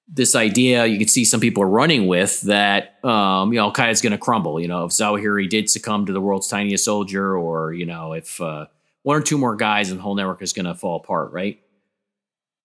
[0.09, 3.73] this idea you can see some people are running with that um, you know Al
[3.73, 4.59] Qaeda is going to crumble.
[4.59, 8.39] You know, if Zawahiri did succumb to the world's tiniest soldier, or you know, if
[8.41, 8.67] uh,
[9.03, 11.61] one or two more guys and the whole network is going to fall apart, right?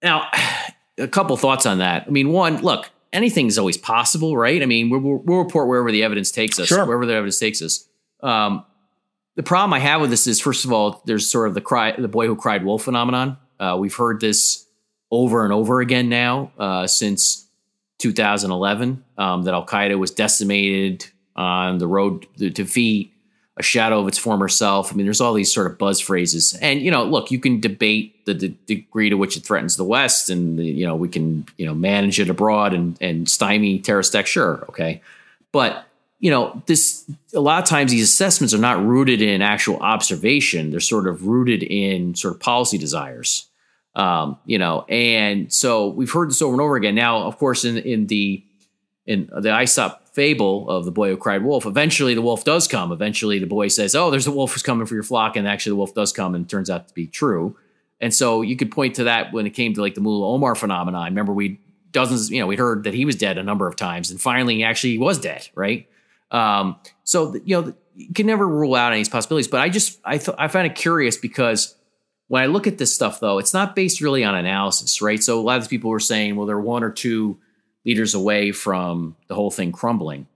[0.03, 0.29] Now,
[0.99, 2.05] a couple thoughts on that.
[2.09, 4.62] I mean, one, look, anything is always possible, right?
[4.62, 6.85] I mean, we'll, we'll report wherever the evidence takes us, sure.
[6.85, 7.87] wherever the evidence takes us.
[8.23, 8.65] Um,
[9.35, 11.93] the problem I have with this is, first of all, there's sort of the cry,
[11.93, 13.39] the boy who cried wolf phenomenon.
[13.59, 14.67] Uh, we've heard this
[15.11, 17.47] over and over again now uh, since
[17.99, 21.07] 2011 um, that Al Qaeda was decimated
[21.37, 23.13] on the road to defeat,
[23.57, 24.93] a shadow of its former self.
[24.93, 27.61] I mean, there's all these sort of buzz phrases, and you know, look, you can
[27.61, 31.09] debate the, the degree to which it threatens the West, and the, you know, we
[31.09, 34.31] can you know manage it abroad and and stymie terrorist acts.
[34.31, 35.03] Sure, okay,
[35.53, 35.87] but
[36.23, 40.71] you know, this a lot of times these assessments are not rooted in actual observation;
[40.71, 43.49] they're sort of rooted in sort of policy desires.
[43.97, 46.95] Um, you know, and so we've heard this over and over again.
[46.95, 48.41] Now, of course, in in the
[49.05, 52.93] in the Aesop fable of the boy who cried wolf, eventually the wolf does come.
[52.93, 55.71] Eventually, the boy says, "Oh, there's a wolf who's coming for your flock," and actually,
[55.71, 57.57] the wolf does come, and turns out to be true.
[58.01, 60.55] And so you could point to that when it came to like the Mullah Omar
[60.55, 61.07] phenomenon.
[61.07, 61.59] Remember, we
[61.91, 64.55] dozens, you know, we heard that he was dead a number of times, and finally,
[64.55, 65.89] he actually was dead, right?
[66.33, 69.49] Um, so you know, you can never rule out any possibilities.
[69.49, 71.77] But I just I th- I find it curious because
[72.29, 75.23] when I look at this stuff, though, it's not based really on analysis, right?
[75.23, 77.38] So a lot of people were saying, well, they're one or two
[77.85, 80.27] leaders away from the whole thing crumbling.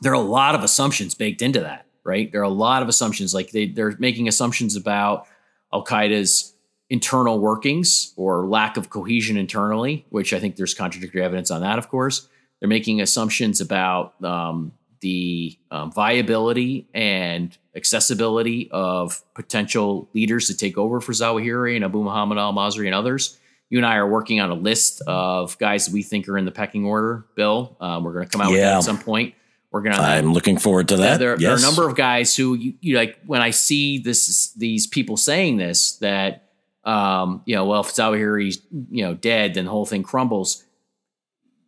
[0.00, 2.32] There are a lot of assumptions baked into that, right?
[2.32, 5.26] There are a lot of assumptions, like they, they're making assumptions about
[5.72, 6.54] Al Qaeda's
[6.88, 11.78] internal workings or lack of cohesion internally, which I think there's contradictory evidence on that,
[11.78, 12.28] of course.
[12.60, 14.72] They're making assumptions about um,
[15.04, 22.02] the um, viability and accessibility of potential leaders to take over for Zawahiri and Abu
[22.02, 23.38] Muhammad al Masri and others.
[23.68, 26.46] You and I are working on a list of guys that we think are in
[26.46, 27.76] the pecking order, Bill.
[27.80, 28.52] Um, we're going to come out yeah.
[28.52, 29.34] with that at some point.
[29.70, 30.00] We're going to.
[30.00, 31.18] I'm looking forward to that.
[31.18, 31.40] There, yes.
[31.40, 34.86] there, are a number of guys who you, you, like when I see this, these
[34.86, 36.48] people saying this that,
[36.84, 40.64] um, you know, well, if Zawahiri's, you know, dead, then the whole thing crumbles.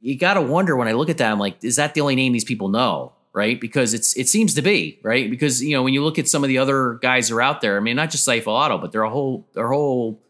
[0.00, 2.16] You got to wonder when I look at that, I'm like, is that the only
[2.16, 3.15] name these people know?
[3.36, 3.60] Right?
[3.60, 6.42] Because it's it seems to be right because you know when you look at some
[6.42, 8.90] of the other guys who are out there, I mean, not just Saif al-Adil, but
[8.90, 10.20] they're a whole they're whole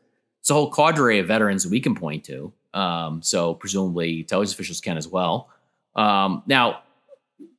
[0.41, 2.53] it's a whole cadre of veterans we can point to.
[2.75, 5.49] Um, so presumably intelligence officials can as well.
[5.95, 6.83] Um, now,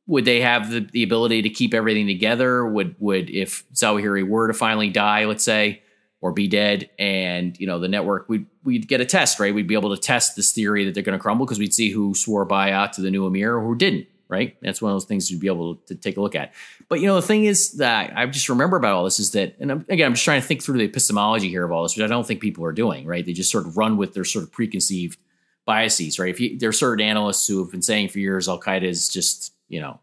[0.05, 2.67] would they have the, the ability to keep everything together?
[2.67, 5.81] Would would if Zawahiri were to finally die, let's say,
[6.19, 9.55] or be dead, and you know the network, we'd we'd get a test, right?
[9.55, 11.89] We'd be able to test this theory that they're going to crumble because we'd see
[11.89, 14.57] who swore bayat to the new emir or who didn't right?
[14.61, 16.53] That's one of those things you'd be able to take a look at.
[16.89, 19.55] But you know, the thing is that I just remember about all this is that,
[19.59, 22.03] and again, I'm just trying to think through the epistemology here of all this, which
[22.03, 23.25] I don't think people are doing, right?
[23.25, 25.19] They just sort of run with their sort of preconceived
[25.65, 26.29] biases, right?
[26.29, 29.09] If you, there are certain analysts who have been saying for years Al Qaeda is
[29.09, 29.99] just, you know,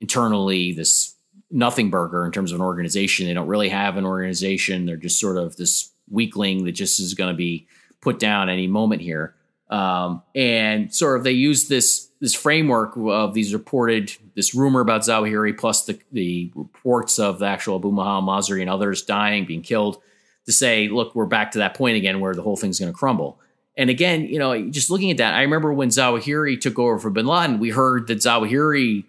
[0.00, 1.14] internally this
[1.50, 3.26] nothing burger in terms of an organization.
[3.26, 4.86] They don't really have an organization.
[4.86, 7.66] They're just sort of this weakling that just is going to be
[8.00, 9.34] put down any moment here.
[9.70, 15.02] Um, and sort of they use this this framework of these reported this rumor about
[15.02, 19.60] Zawahiri plus the the reports of the actual Abu Muhammad Masri and others dying, being
[19.60, 20.00] killed,
[20.46, 22.96] to say, look, we're back to that point again where the whole thing's going to
[22.96, 23.38] crumble.
[23.76, 27.10] And again, you know, just looking at that, I remember when Zawahiri took over for
[27.10, 29.04] Bin Laden, we heard that Zawahiri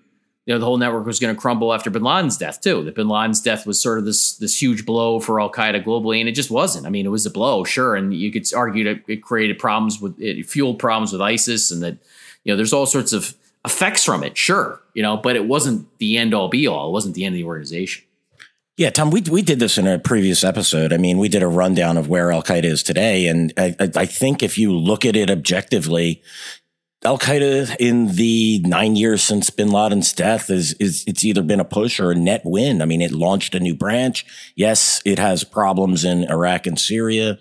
[0.46, 2.84] you know the whole network was going to crumble after Bin Laden's death too.
[2.84, 6.20] That Bin Laden's death was sort of this this huge blow for Al Qaeda globally,
[6.20, 6.86] and it just wasn't.
[6.86, 10.02] I mean, it was a blow, sure, and you could argue that it created problems
[10.02, 11.98] with it fueled problems with ISIS, and that
[12.46, 15.86] you know there's all sorts of effects from it, sure, you know, but it wasn't
[15.98, 16.88] the end all be all.
[16.88, 18.06] It wasn't the end of the organization.
[18.78, 20.94] Yeah, Tom, we we did this in a previous episode.
[20.94, 24.06] I mean, we did a rundown of where Al Qaeda is today, and I, I
[24.06, 26.22] think if you look at it objectively,
[27.06, 31.62] Al Qaeda in the nine years since Bin Laden's death is is it's either been
[31.62, 32.82] a push or a net win.
[32.82, 34.26] I mean, it launched a new branch.
[34.56, 37.40] Yes, it has problems in Iraq and Syria.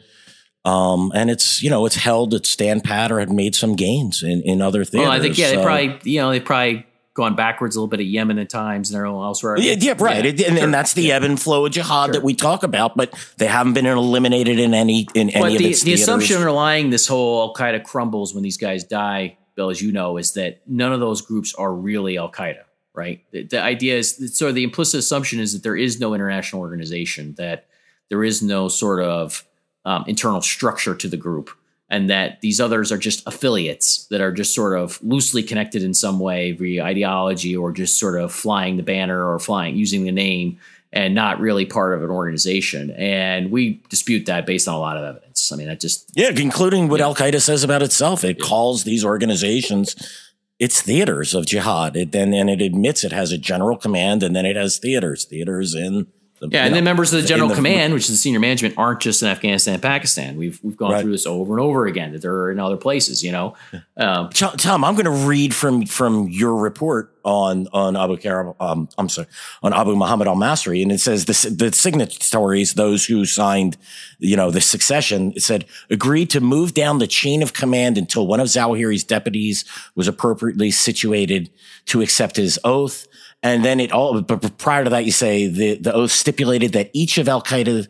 [0.64, 4.22] Um, and it's you know it's held at stand pat or had made some gains
[4.22, 5.08] in, in other theaters.
[5.08, 5.56] Well, I think yeah, so.
[5.56, 8.92] they probably you know they probably gone backwards a little bit at Yemen at times
[8.92, 9.56] and elsewhere.
[9.58, 10.24] Yeah, yeah right.
[10.24, 10.64] Yeah, and, sure.
[10.64, 11.14] and, that's the yeah.
[11.14, 12.12] ebb and flow of jihad sure.
[12.14, 15.64] that we talk about, but they haven't been eliminated in any in but any the,
[15.64, 19.70] of its the assumption underlying this whole Al Qaeda crumbles when these guys die, Bill,
[19.70, 22.64] as you know, is that none of those groups are really Al Qaeda.
[22.92, 23.24] Right.
[23.32, 27.34] The, the idea is so the implicit assumption is that there is no international organization,
[27.38, 27.66] that
[28.08, 29.44] there is no sort of
[29.84, 31.50] um, internal structure to the group
[31.90, 35.94] and that these others are just affiliates that are just sort of loosely connected in
[35.94, 40.12] some way via ideology or just sort of flying the banner or flying using the
[40.12, 40.58] name
[40.92, 42.90] and not really part of an organization.
[42.92, 45.52] And we dispute that based on a lot of evidence.
[45.52, 47.06] I mean, that just yeah, including what yeah.
[47.06, 48.24] Al Qaeda says about itself.
[48.24, 48.46] It yeah.
[48.46, 49.94] calls these organizations
[50.58, 51.96] its theaters of jihad.
[51.96, 55.24] It then and it admits it has a general command, and then it has theaters,
[55.24, 56.06] theaters in
[56.50, 58.40] the, yeah, and know, then members of the general the, command, which is the senior
[58.40, 60.36] management, aren't just in Afghanistan and Pakistan.
[60.36, 61.02] We've we've gone right.
[61.02, 63.22] through this over and over again that they're in other places.
[63.22, 63.54] You know,
[63.96, 68.54] um, Tom, I'm going to read from from your report on on Abu Karam.
[68.60, 69.28] Um, I'm sorry,
[69.62, 73.76] on Abu Muhammad al Masri, and it says the the signatories, those who signed,
[74.18, 78.26] you know, the succession, it said agreed to move down the chain of command until
[78.26, 81.50] one of Zawahiri's deputies was appropriately situated
[81.86, 83.06] to accept his oath
[83.44, 86.88] and then it all, but prior to that, you say the, the oath stipulated that
[86.94, 87.86] each of Al Qaeda,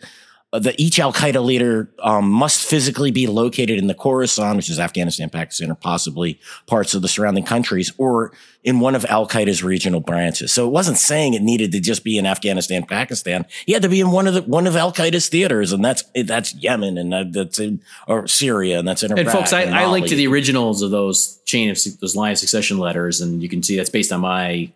[0.60, 4.78] that each Al Qaeda leader um, must physically be located in the Khorasan, which is
[4.78, 9.64] Afghanistan, Pakistan, or possibly parts of the surrounding countries, or in one of Al Qaeda's
[9.64, 10.52] regional branches.
[10.52, 13.46] So it wasn't saying it needed to just be in Afghanistan, Pakistan.
[13.66, 16.04] He had to be in one of the one of Al Qaeda's theaters, and that's
[16.14, 19.24] that's Yemen, and that's in or Syria, and that's in Iraq.
[19.24, 22.38] And folks, I, I linked to the originals of those chain of those line of
[22.38, 24.70] succession letters, and you can see that's based on my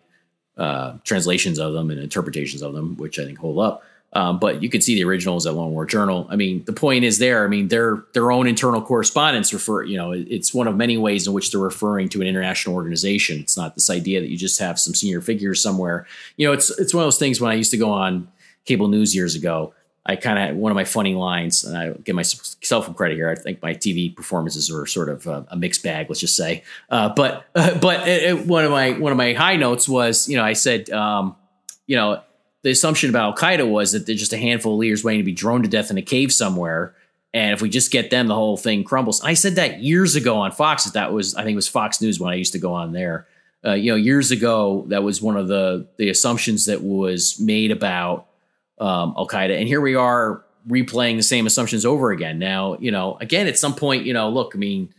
[0.57, 3.83] uh, translations of them and interpretations of them, which I think hold up.
[4.13, 6.25] Um, but you can see the originals at Long War Journal.
[6.29, 7.45] I mean, the point is there.
[7.45, 9.83] I mean, their their own internal correspondence refer.
[9.83, 13.39] You know, it's one of many ways in which they're referring to an international organization.
[13.39, 16.07] It's not this idea that you just have some senior figures somewhere.
[16.37, 17.39] You know, it's it's one of those things.
[17.39, 18.27] When I used to go on
[18.65, 19.73] cable news years ago,
[20.05, 23.29] I kind of one of my funny lines, and I give myself some credit here.
[23.29, 26.63] I think my TV performances are sort of a, a mixed bag, let's just say.
[26.89, 30.27] Uh, but uh, but it, it, one of my one of my high notes was,
[30.27, 31.35] you know, I said, um,
[31.85, 32.23] you know,
[32.63, 35.25] the assumption about Al Qaeda was that there's just a handful of leaders waiting to
[35.25, 36.93] be droned to death in a cave somewhere,
[37.33, 39.21] and if we just get them, the whole thing crumbles.
[39.21, 40.85] I said that years ago on Fox.
[40.85, 43.27] That was I think it was Fox News when I used to go on there.
[43.65, 47.71] Uh, you know, years ago, that was one of the the assumptions that was made
[47.71, 48.27] about
[48.79, 49.57] um, Al Qaeda.
[49.57, 52.39] And here we are replaying the same assumptions over again.
[52.39, 54.93] Now, you know, again, at some point, you know, look, I mean,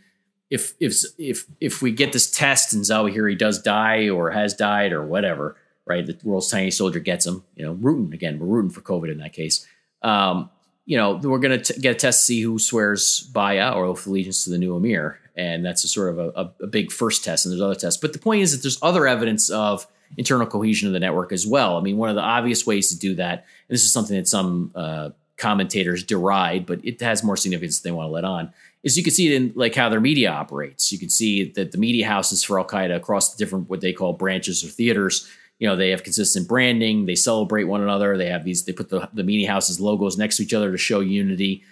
[0.51, 4.92] if if if if we get this test and Zawahiri does die or has died
[4.92, 6.07] or whatever, right?
[6.07, 7.45] The world's tiny soldier gets him.
[7.57, 8.38] You know, rooting again.
[8.38, 9.66] We're rooting for COVID in that case.
[10.03, 10.51] Um,
[10.87, 14.45] you know, we're going to get a test to see who swears baya or allegiance
[14.45, 17.45] to the new emir, and that's a sort of a, a, a big first test.
[17.45, 20.88] And there's other tests, but the point is that there's other evidence of internal cohesion
[20.88, 21.77] of the network as well.
[21.77, 23.38] I mean, one of the obvious ways to do that,
[23.69, 27.93] and this is something that some uh, commentators deride, but it has more significance than
[27.93, 30.31] they want to let on, is you can see it in like how their media
[30.31, 30.90] operates.
[30.90, 33.93] You can see that the media houses for Al Qaeda across the different what they
[33.93, 38.31] call branches or theaters, you know, they have consistent branding, they celebrate one another, they
[38.31, 41.01] have these, they put the, the media houses logos next to each other to show
[41.01, 41.62] unity.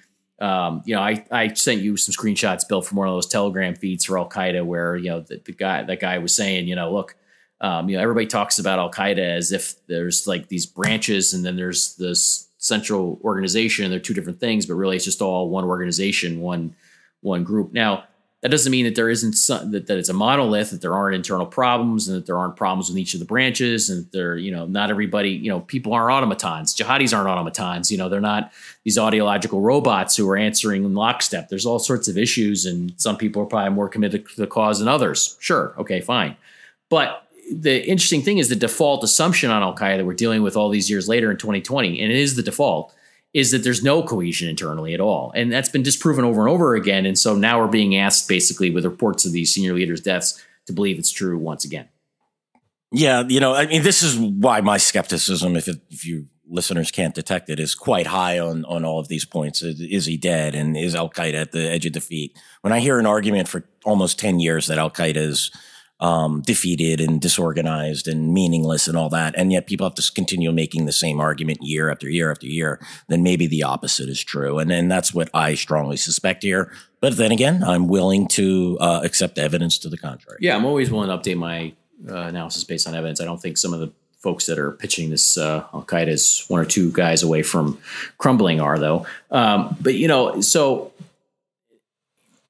[0.40, 3.74] Um, you know, I, I sent you some screenshots, Bill, from one of those Telegram
[3.74, 6.76] feeds for Al Qaeda, where you know the, the guy that guy was saying, you
[6.76, 7.16] know, look,
[7.62, 11.44] um, you know, everybody talks about Al Qaeda as if there's like these branches and
[11.44, 13.86] then there's this central organization.
[13.86, 16.76] and They're two different things, but really it's just all one organization, one
[17.20, 17.72] one group.
[17.72, 18.04] Now,
[18.40, 21.16] that doesn't mean that there isn't some, that, that it's a monolith, that there aren't
[21.16, 24.52] internal problems, and that there aren't problems with each of the branches, and there, you
[24.52, 26.74] know, not everybody, you know, people aren't automatons.
[26.74, 27.90] Jihadis aren't automatons.
[27.90, 28.52] You know, they're not
[28.84, 31.48] these ideological robots who are answering in lockstep.
[31.48, 34.78] There's all sorts of issues, and some people are probably more committed to the cause
[34.78, 35.36] than others.
[35.40, 36.36] Sure, okay, fine,
[36.90, 40.56] but the interesting thing is the default assumption on Al Qaeda that we're dealing with
[40.56, 42.94] all these years later in 2020, and it is the default,
[43.34, 45.32] is that there's no cohesion internally at all.
[45.34, 47.06] And that's been disproven over and over again.
[47.06, 50.72] And so now we're being asked basically with reports of these senior leaders' deaths to
[50.72, 51.88] believe it's true once again.
[52.90, 56.90] Yeah, you know, I mean, this is why my skepticism, if it, if you listeners
[56.90, 59.62] can't detect it, is quite high on on all of these points.
[59.62, 62.38] Is he dead, and is Al Qaeda at the edge of defeat?
[62.62, 65.50] When I hear an argument for almost ten years that Al Qaeda is
[66.00, 69.34] um, defeated and disorganized and meaningless and all that.
[69.36, 72.80] And yet people have to continue making the same argument year after year after year.
[73.08, 74.58] Then maybe the opposite is true.
[74.58, 76.72] And then that's what I strongly suspect here.
[77.00, 80.38] But then again, I'm willing to uh, accept evidence to the contrary.
[80.40, 81.72] Yeah, I'm always willing to update my
[82.08, 83.20] uh, analysis based on evidence.
[83.20, 86.44] I don't think some of the folks that are pitching this uh, Al Qaeda is
[86.48, 87.78] one or two guys away from
[88.18, 89.06] crumbling are though.
[89.30, 90.92] Um, but you know, so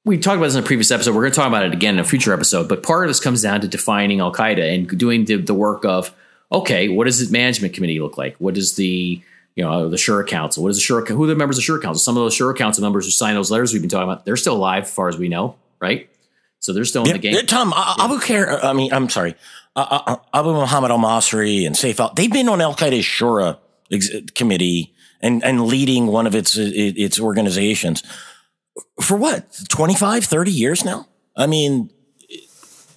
[0.08, 1.14] we talked about this in a previous episode.
[1.14, 2.68] We're going to talk about it again in a future episode.
[2.68, 5.84] But part of this comes down to defining Al Qaeda and doing the, the work
[5.84, 6.14] of
[6.50, 8.34] okay, what does the management committee look like?
[8.38, 9.20] What does the
[9.54, 10.62] you know the Shura Council?
[10.62, 11.06] What is the Shura?
[11.06, 12.00] Who are the members of the Shura Council?
[12.00, 14.36] Some of those Shura Council members who signed those letters we've been talking about, they're
[14.36, 16.08] still alive, as far as we know, right?
[16.60, 17.34] So they're still in Yeah, the game.
[17.34, 19.34] yeah, Tom, uh, Abu Khair, I mean, I'm sorry,
[19.76, 23.58] uh, uh, Abu Muhammad al Masri and Saif al, they've been on Al Qaeda's Shura
[23.92, 28.02] ex- committee and, and leading one of its, its organizations
[29.00, 31.06] for what, 25, 30 years now?
[31.36, 31.90] I mean,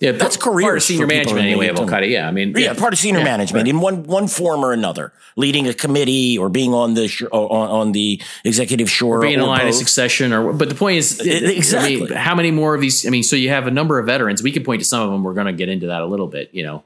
[0.01, 2.09] yeah, that's career part of senior management anyway of Al Lebanon.
[2.09, 2.11] Qaeda.
[2.11, 5.13] Yeah, I mean, yeah, part of senior yeah, management in one one form or another,
[5.35, 9.41] leading a committee or being on the sh- on, on the executive shura being in
[9.41, 11.97] or line of succession or but the point is exactly.
[11.97, 14.07] I mean, how many more of these i mean so you have a number of
[14.07, 16.05] veterans we can point to some of them we're going to get into that a
[16.07, 16.83] little bit you know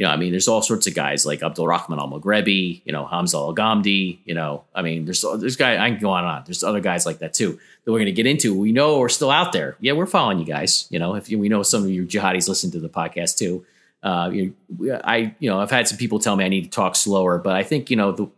[0.00, 2.92] you know i mean there's all sorts of guys like abdul rahman al maghrebi you
[2.92, 6.24] know hamza al ghamdi you know i mean there's there's guy i can go on
[6.24, 8.72] and on there's other guys like that too that we're going to get into we
[8.72, 11.50] know are still out there yeah we're following you guys you know if you, we
[11.50, 13.62] know some of you jihadis listen to the podcast too
[14.02, 14.54] uh, you
[15.04, 17.54] I, you know, I've had some people tell me I need to talk slower, but
[17.54, 18.30] I think, you know, the,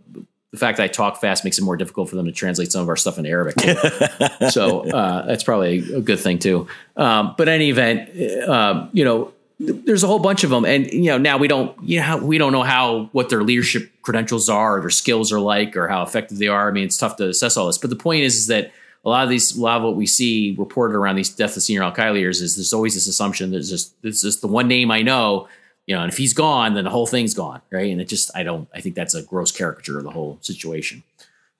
[0.50, 2.82] the fact that I talk fast makes it more difficult for them to translate some
[2.82, 3.60] of our stuff into Arabic.
[4.50, 6.66] so uh, that's probably a good thing too.
[6.96, 8.10] Um, but any event,
[8.48, 9.32] um, you know,
[9.62, 12.38] there's a whole bunch of them, and you know, now we don't, you know, we
[12.38, 16.02] don't know how what their leadership credentials are, or their skills are like, or how
[16.02, 16.68] effective they are.
[16.68, 17.78] I mean, it's tough to assess all this.
[17.78, 18.72] But the point is, is that
[19.04, 21.62] a lot of these, a lot of what we see reported around these deaths of
[21.62, 24.68] senior Al Qaeda leaders is there's always this assumption that just this is the one
[24.68, 25.48] name I know,
[25.86, 27.90] you know, and if he's gone, then the whole thing's gone, right?
[27.90, 31.02] And it just, I don't, I think that's a gross caricature of the whole situation.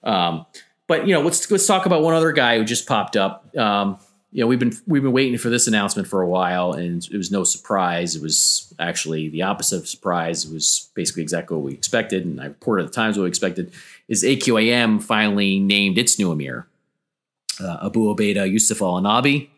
[0.04, 0.46] Um,
[0.86, 3.56] but you know, let's let's talk about one other guy who just popped up.
[3.56, 3.98] Um,
[4.32, 7.16] you know, we've been we've been waiting for this announcement for a while, and it
[7.18, 8.16] was no surprise.
[8.16, 10.46] It was actually the opposite of surprise.
[10.46, 13.28] It was basically exactly what we expected, and I reported at the times what we
[13.28, 13.72] expected.
[14.08, 16.66] Is AQIM finally named its new emir,
[17.60, 19.50] uh, Abu Ubaidah Yusuf Al Anabi,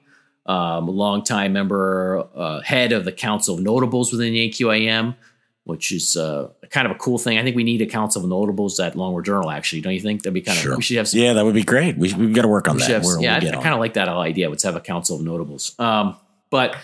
[0.47, 5.15] um, a longtime member, uh, head of the Council of Notables within AQIM,
[5.65, 7.39] which is uh, kind of a cool thing.
[7.39, 9.51] I think we need a Council of Notables at Long War Journal.
[9.51, 10.23] Actually, don't you think?
[10.23, 10.73] That'd be kind Sure.
[10.73, 11.97] of we should have some Yeah, that would be great.
[11.97, 12.89] We, we've got to work on that.
[12.89, 14.49] have- yeah, we'll I, get on kind of like that idea.
[14.51, 15.75] Let's have a council of notables.
[15.79, 16.17] Um,
[16.51, 16.77] but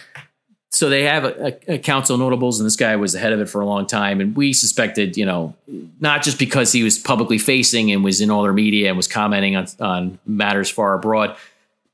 [0.72, 3.32] so they have a, a, a council of notables, and this guy was the head
[3.32, 4.20] of it for a long time.
[4.20, 5.54] And we suspected, you know,
[6.00, 9.08] not just because he was publicly facing and was in all their media and was
[9.08, 11.36] commenting on, on matters far abroad,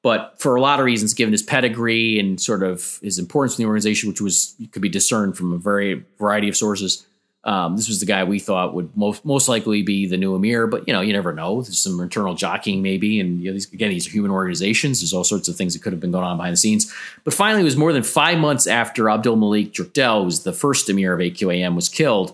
[0.07, 3.65] but for a lot of reasons, given his pedigree and sort of his importance in
[3.65, 7.05] the organization, which was could be discerned from a very variety of sources.
[7.43, 10.69] Um, this was the guy we thought would most most likely be the new emir,
[10.69, 11.61] but you know, you never know.
[11.61, 15.01] There's some internal jockeying maybe, and you know, these, again, these are human organizations.
[15.01, 16.95] There's all sorts of things that could have been going on behind the scenes.
[17.25, 20.89] But finally, it was more than five months after Abdul Malik who was the first
[20.89, 22.33] emir of AQIM, was killed.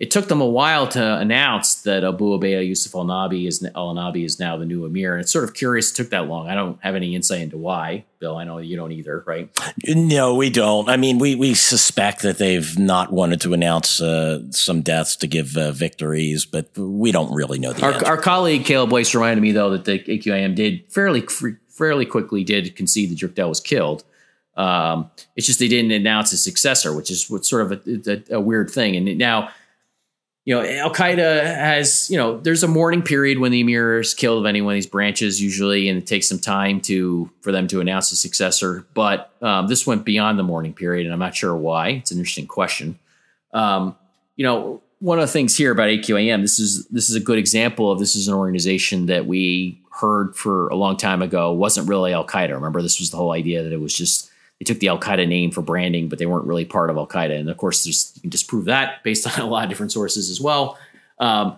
[0.00, 3.94] It took them a while to announce that Abu Ubaidah Yusuf Al Anabi is Al
[3.94, 6.48] Anabi is now the new emir, and it's sort of curious it took that long.
[6.48, 8.38] I don't have any insight into why, Bill.
[8.38, 9.50] I know you don't either, right?
[9.86, 10.88] No, we don't.
[10.88, 15.26] I mean, we, we suspect that they've not wanted to announce uh, some deaths to
[15.26, 18.06] give uh, victories, but we don't really know the Our, answer.
[18.06, 21.26] our colleague Caleb Weiss reminded me though that the AQIM did fairly
[21.68, 24.04] fairly quickly did concede that Drukdel was killed.
[24.56, 28.36] Um, it's just they didn't announce his successor, which is what's sort of a, a,
[28.36, 28.96] a weird thing.
[28.96, 29.50] And now,
[30.44, 34.14] you know, Al Qaeda has you know there's a mourning period when the emir is
[34.14, 37.52] killed of any one of these branches usually, and it takes some time to for
[37.52, 38.86] them to announce a successor.
[38.94, 41.90] But um, this went beyond the mourning period, and I'm not sure why.
[41.90, 42.98] It's an interesting question.
[43.52, 43.96] Um,
[44.36, 47.38] you know, one of the things here about AQIM, this is this is a good
[47.38, 51.86] example of this is an organization that we heard for a long time ago wasn't
[51.86, 52.54] really Al Qaeda.
[52.54, 54.29] Remember, this was the whole idea that it was just
[54.60, 57.06] they took the Al Qaeda name for branding, but they weren't really part of Al
[57.06, 57.38] Qaeda.
[57.38, 60.30] And of course, there's, you can disprove that based on a lot of different sources
[60.30, 60.78] as well.
[61.18, 61.56] Um,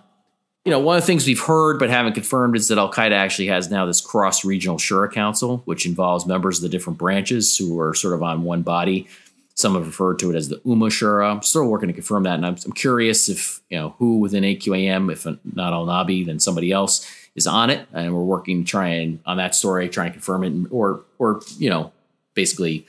[0.64, 3.12] you know, one of the things we've heard but haven't confirmed is that Al Qaeda
[3.12, 7.56] actually has now this cross regional Shura Council, which involves members of the different branches
[7.56, 9.08] who are sort of on one body.
[9.54, 11.30] Some have referred to it as the Umma Shura.
[11.30, 14.44] I'm still working to confirm that, and I'm, I'm curious if you know who within
[14.44, 18.70] AQIM, if not Al Anabi, then somebody else is on it, and we're working to
[18.70, 21.92] try and on that story, try and confirm it, or or you know,
[22.34, 22.86] basically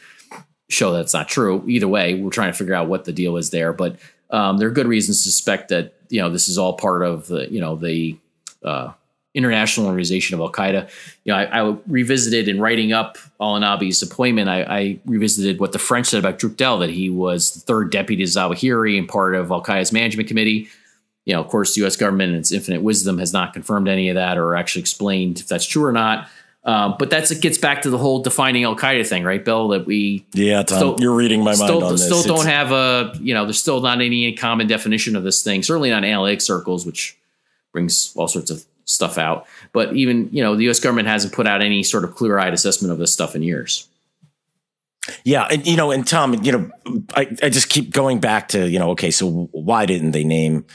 [0.70, 1.64] show that it's not true.
[1.68, 3.98] Either way, we're trying to figure out what the deal is there, but
[4.30, 7.28] um, there are good reasons to suspect that you know this is all part of
[7.28, 8.18] the you know the
[8.64, 8.92] uh,
[9.34, 10.90] international organization of Al Qaeda.
[11.24, 14.50] You know, I, I, revisited in writing up Al Anabi's appointment.
[14.50, 18.24] I, I, revisited what the French said about Drukdel that he was the third deputy
[18.24, 20.68] to Zawahiri and part of Al Qaeda's management committee.
[21.26, 21.96] You know, of course, the U.S.
[21.96, 25.48] government in its infinite wisdom has not confirmed any of that or actually explained if
[25.48, 26.28] that's true or not.
[26.66, 29.68] Um, but that's it gets back to the whole defining Al Qaeda thing, right, Bill?
[29.70, 32.06] That we yeah, Tom, still, you're reading my still, mind on this.
[32.06, 33.44] Still don't have a you know.
[33.44, 35.62] There's still not any common definition of this thing.
[35.62, 37.18] Certainly not analytic circles, which
[37.74, 39.46] brings all sorts of stuff out.
[39.74, 40.80] But even you know, the U.S.
[40.80, 43.90] government hasn't put out any sort of clear eyed assessment of this stuff in years.
[45.26, 46.72] Yeah, and you know, and Tom, you know,
[47.14, 50.66] I, I just keep going back to you know, okay, so why didn't they name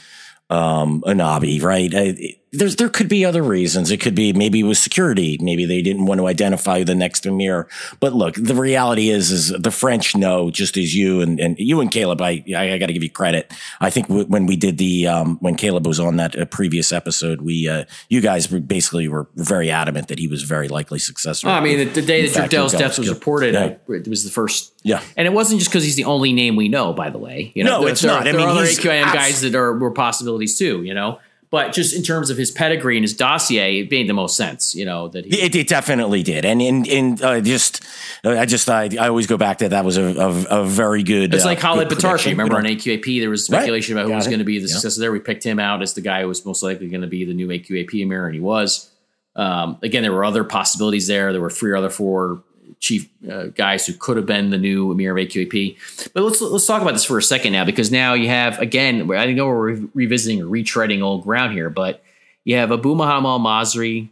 [0.51, 1.91] um, Anabi, right?
[1.95, 3.91] I, there's there could be other reasons.
[3.91, 5.37] It could be maybe it was security.
[5.39, 7.67] Maybe they didn't want to identify the next emir.
[7.99, 11.79] But look, the reality is, is the French know just as you and, and you
[11.79, 12.21] and Caleb.
[12.21, 13.53] I I, I got to give you credit.
[13.79, 16.91] I think w- when we did the um, when Caleb was on that uh, previous
[16.91, 21.47] episode, we uh, you guys basically were very adamant that he was very likely successor.
[21.47, 23.75] Oh, I mean, the, the day that Drukdel's death was reported, yeah.
[23.93, 24.73] it was the first.
[24.83, 26.93] Yeah, and it wasn't just because he's the only name we know.
[26.93, 28.23] By the way, you know, no, there, it's there, not.
[28.23, 30.83] There, I mean, are other AQIM guys that are were possibilities too.
[30.83, 31.19] You know.
[31.51, 34.75] But just in terms of his pedigree and his dossier, it made the most sense,
[34.75, 35.07] you know.
[35.07, 37.83] That he, it, it definitely did, and in in uh, just
[38.23, 41.33] I just I, I always go back to that was a, a, a very good.
[41.33, 42.27] It's uh, like Khalid Batarfi.
[42.27, 44.01] Remember on AQAP, there was speculation right.
[44.01, 44.73] about who Got was going to be the Yeah.
[44.73, 45.11] successor there.
[45.11, 47.33] We picked him out as the guy who was most likely going to be the
[47.33, 48.91] new AQAP emir, and he was.
[49.35, 51.31] Um, again, there were other possibilities there.
[51.31, 52.43] There were three other four
[52.79, 55.77] chief uh, guys who could have been the new emir of AQAP.
[56.13, 59.11] But let's let's talk about this for a second now, because now you have again.
[59.11, 62.03] I know we're re- revisiting or retreading old ground here, but
[62.43, 64.09] you have Abu Muhammad al Masri,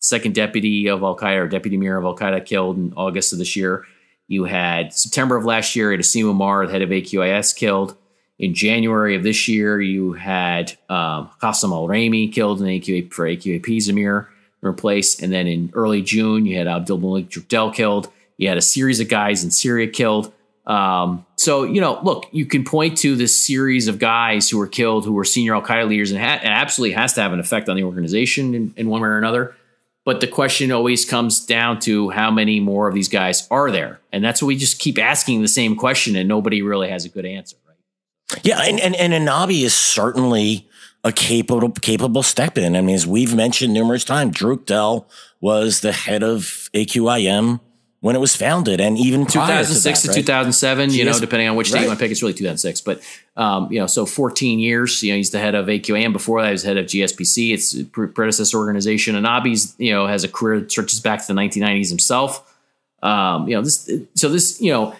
[0.00, 3.38] second deputy of Al Qaeda or deputy emir of Al Qaeda, killed in August of
[3.38, 3.84] this year.
[4.28, 7.96] You had September of last year, Asim Omar, the head of AQIS, killed.
[8.38, 13.26] In January of this year, you had um, Qasim al Raimi killed in AQAP for
[13.26, 14.31] AQAP's emir
[14.62, 15.22] replaced.
[15.22, 18.10] And then in early June, you had Abdul Malik Drukdel killed.
[18.38, 20.32] You had a series of guys in Syria killed.
[20.66, 24.68] Um, so, you know, look, you can point to this series of guys who were
[24.68, 27.40] killed who were senior Al Qaeda leaders and ha- it absolutely has to have an
[27.40, 29.56] effect on the organization in, in one way or another.
[30.04, 34.00] But the question always comes down to how many more of these guys are there?
[34.12, 37.08] And that's what we just keep asking the same question and nobody really has a
[37.08, 38.40] good answer, right?
[38.44, 40.68] Yeah, and and, and Anabi is certainly
[41.04, 42.76] a capable capable step in.
[42.76, 45.04] I mean, as we've mentioned numerous times, Drukdel
[45.40, 47.60] was the head of AQIM
[48.00, 50.16] when it was founded, and even 2006 to, to, right?
[50.16, 51.82] 2007, you know, depending on which date Right.
[51.82, 52.80] you want to pick, it's really 2006.
[52.80, 53.00] But,
[53.36, 56.12] um, you know, so 14 years, you know, he's the head of AQIM.
[56.12, 57.54] Before that, he was head of GSPC.
[57.54, 59.14] It's a predecessor organization.
[59.14, 62.52] Anabi's, you know, has a career that stretches back to the 1990s himself.
[63.04, 64.96] Um, you know, this, so this, you know,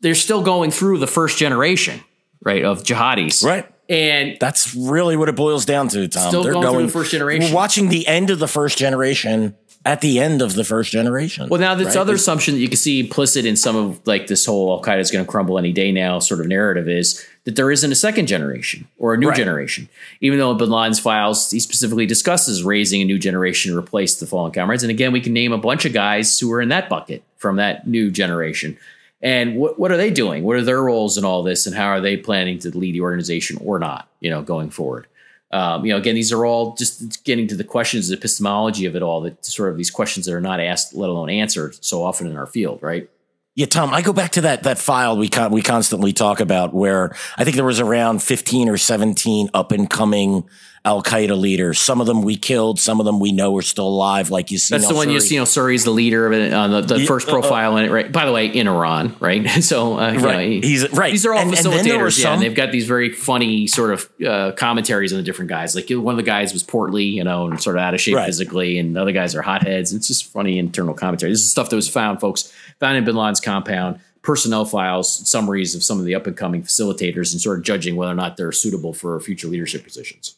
[0.00, 2.00] they're still going through the first generation,
[2.42, 3.44] right, of jihadis.
[3.44, 3.69] Right.
[3.90, 6.28] And That's really what it boils down to, Tom.
[6.28, 7.50] Still They're going through going the first generation.
[7.50, 11.48] We're watching the end of the first generation at the end of the first generation.
[11.48, 11.96] Well, now this right?
[11.96, 15.00] other assumption that you can see implicit in some of like this whole Al Qaeda
[15.00, 17.94] is going to crumble any day now sort of narrative is that there isn't a
[17.96, 19.36] second generation or a new Right.
[19.36, 19.88] generation.
[20.20, 24.14] Even though in Bin Laden's files, he specifically discusses raising a new generation to replace
[24.20, 24.82] the fallen comrades.
[24.84, 27.56] And again, we can name a bunch of guys who are in that bucket from
[27.56, 28.76] that new generation.
[29.22, 30.44] And what, what are they doing?
[30.44, 31.66] What are their roles in all this?
[31.66, 35.06] And how are they planning to lead the organization or not, you know, going forward?
[35.52, 38.94] Um, you know, again, these are all just getting to the questions, the epistemology of
[38.94, 42.04] it all, that sort of these questions that are not asked, let alone answered so
[42.04, 43.10] often in our field, right?
[43.56, 46.72] Yeah, Tom, I go back to that that file we con- we constantly talk about
[46.72, 50.48] where I think there was around 15 or 17 up and coming
[50.82, 51.78] Al Qaeda leaders.
[51.78, 54.56] Some of them we killed, some of them we know are still alive, like you
[54.56, 54.74] see.
[54.74, 55.34] That's the one you see.
[55.34, 57.84] You know, Suri's the leader of it on the, the Yeah, first uh, profile in
[57.84, 58.10] it, right?
[58.10, 59.46] By the way, in Iran, right?
[59.62, 60.62] so, uh, you know, Right.
[60.62, 61.10] he- He's- right.
[61.12, 62.32] These are all And- and facilitators, yeah.
[62.32, 65.74] And they've got these very funny sort of uh, commentaries on the different guys.
[65.74, 68.16] Like one of the guys was portly, you know, and sort of out of shape
[68.16, 68.24] Right.
[68.26, 69.92] physically, and the other guys are hotheads.
[69.92, 71.30] It's just funny internal commentary.
[71.30, 72.50] This is stuff that was found, folks,
[72.80, 74.00] found in Bin Laden's compound.
[74.22, 77.96] Personnel files, summaries of some of the up and coming facilitators, and sort of judging
[77.96, 80.36] whether or not they're suitable for future leadership positions.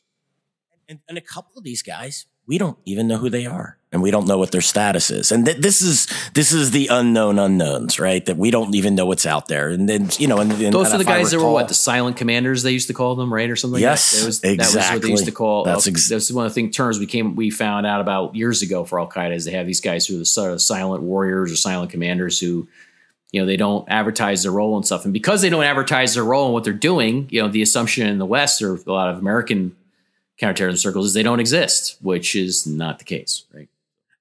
[0.92, 4.02] And, and a couple of these guys we don't even know who they are and
[4.02, 7.38] we don't know what their status is and th- this is this is the unknown
[7.38, 10.50] unknowns right that we don't even know what's out there and then you know and,
[10.52, 12.94] and Those and are the guys that were what the silent commanders they used to
[12.94, 13.80] call them, right, or something.
[13.80, 14.26] Yes, like that.
[14.26, 15.32] Was, That was what they used to exactly.
[15.32, 15.64] call.
[15.64, 18.34] That's uh, ex- that's one of the thing terms we came we found out about
[18.34, 20.60] years ago for Al Qaeda is they have these guys who are the sort of
[20.60, 22.68] silent warriors or silent commanders who,
[23.30, 26.24] you know, they don't advertise their role and stuff, and because they don't advertise their
[26.24, 29.08] role and what they're doing, you know, the assumption in the West or a lot
[29.10, 29.76] of American
[30.42, 33.68] counterterrorism circles is they don't exist, which is not the case, right?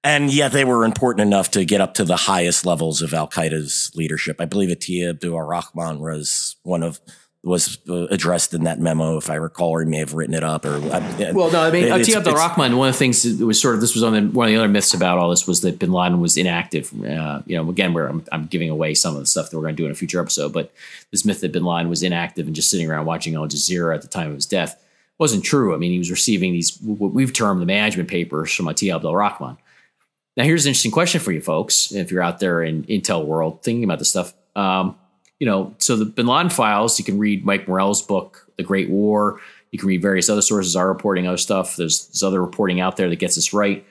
[0.03, 3.27] and yet they were important enough to get up to the highest levels of Al
[3.27, 4.41] Qaeda's leadership.
[4.41, 6.99] I believe Atiyah Abdul Rahman was one of
[7.43, 10.43] was uh, addressed in that memo, if I recall, or he may have written it
[10.43, 10.63] up.
[10.63, 13.59] Or uh, Well, no, I mean, Atiyah Abdul Rahman, one of the things that was
[13.59, 15.61] sort of this was on the, one of the other myths about all this was
[15.61, 16.93] that bin Laden was inactive.
[17.03, 19.63] Uh, you know, again, where I'm, I'm giving away some of the stuff that we're
[19.63, 20.71] going to do in a future episode, but
[21.09, 24.03] this myth that bin Laden was inactive and just sitting around watching Al Jazeera at
[24.03, 24.79] the time of his death
[25.21, 25.75] wasn't true.
[25.75, 29.15] I mean, he was receiving these, what we've termed the management papers from Atiyah Abdul
[29.15, 29.55] Rahman.
[30.35, 31.91] Now, here's an interesting question for you folks.
[31.91, 34.97] If you're out there in Intel world thinking about this stuff, um,
[35.39, 38.89] you know, so the Bin Laden files, you can read Mike Morell's book, The Great
[38.89, 39.39] War.
[39.69, 41.75] You can read various other sources are reporting other stuff.
[41.75, 43.85] There's, there's other reporting out there that gets this right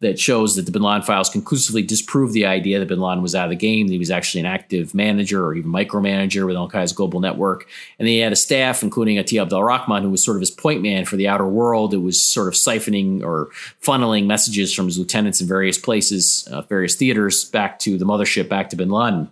[0.00, 3.34] that shows that the bin Laden files conclusively disprove the idea that bin Laden was
[3.34, 6.54] out of the game, that he was actually an active manager or even micromanager with
[6.54, 7.66] Al Qaeda's global network.
[7.98, 10.82] And he had a staff, including Atiyah Abdel Rahman, who was sort of his point
[10.82, 13.48] man for the outer world, It was sort of siphoning or
[13.82, 18.50] funneling messages from his lieutenants in various places, uh, various theaters, back to the mothership,
[18.50, 19.30] back to bin Laden.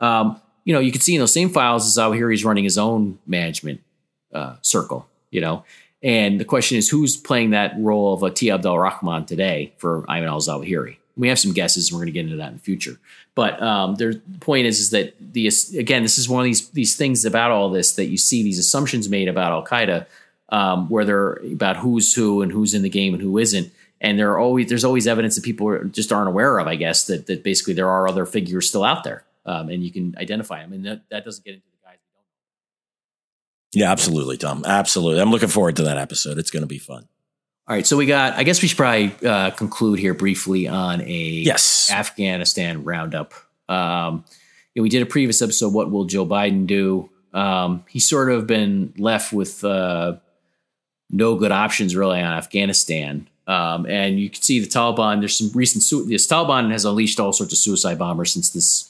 [0.00, 2.64] Um, you know, you can see in those same files as out here he's running
[2.64, 3.80] his own management
[4.34, 5.64] uh, circle, you know.
[6.02, 10.28] And the question is, who's playing that role of Atiyah Abdel Rahman today for Ayman
[10.28, 10.96] al Zawahiri?
[11.16, 12.98] We have some guesses, and we're going to get into that in the future.
[13.34, 16.96] But um, the point is, is that the again, this is one of these these
[16.96, 20.06] things about all this that you see these assumptions made about Al Qaeda,
[20.48, 23.70] um, where they're about who's who and who's in the game and who isn't.
[24.00, 26.66] And there are always there's always evidence that people just aren't aware of.
[26.66, 29.92] I guess that that basically there are other figures still out there, um, and you
[29.92, 30.72] can identify them.
[30.72, 31.66] And that, that doesn't get into
[33.72, 34.64] yeah, absolutely, Tom.
[34.66, 35.20] Absolutely.
[35.20, 36.38] I'm looking forward to that episode.
[36.38, 37.06] It's going to be fun.
[37.68, 38.34] All right, so we got.
[38.34, 43.32] I guess we should probably uh, conclude here briefly on a yes Afghanistan roundup.
[43.68, 44.24] Um,
[44.74, 45.72] you know, we did a previous episode.
[45.72, 47.10] What will Joe Biden do?
[47.32, 50.16] Um, he's sort of been left with uh,
[51.10, 53.28] no good options really on Afghanistan.
[53.46, 55.20] Um, and you can see the Taliban.
[55.20, 55.84] There's some recent.
[55.84, 58.89] Su- this Taliban has unleashed all sorts of suicide bombers since this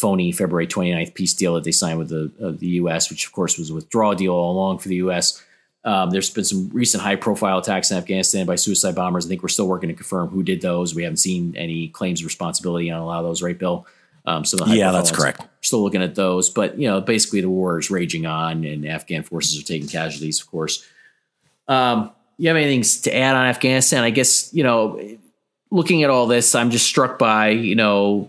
[0.00, 3.32] phony February 29th peace deal that they signed with the, uh, the U.S., which of
[3.32, 5.42] course was a withdrawal deal all along for the U.S.
[5.84, 9.26] Um, there's been some recent high profile attacks in Afghanistan by suicide bombers.
[9.26, 10.94] I think we're still working to confirm who did those.
[10.94, 13.86] We haven't seen any claims of responsibility on a lot of those, right, Bill?
[14.26, 15.42] Um, so yeah, that's correct.
[15.62, 19.22] Still looking at those, but you know, basically the war is raging on, and Afghan
[19.22, 20.86] forces are taking casualties, of course.
[21.68, 24.04] Um, you have anything to add on Afghanistan?
[24.04, 25.00] I guess you know,
[25.70, 28.28] looking at all this, I'm just struck by you know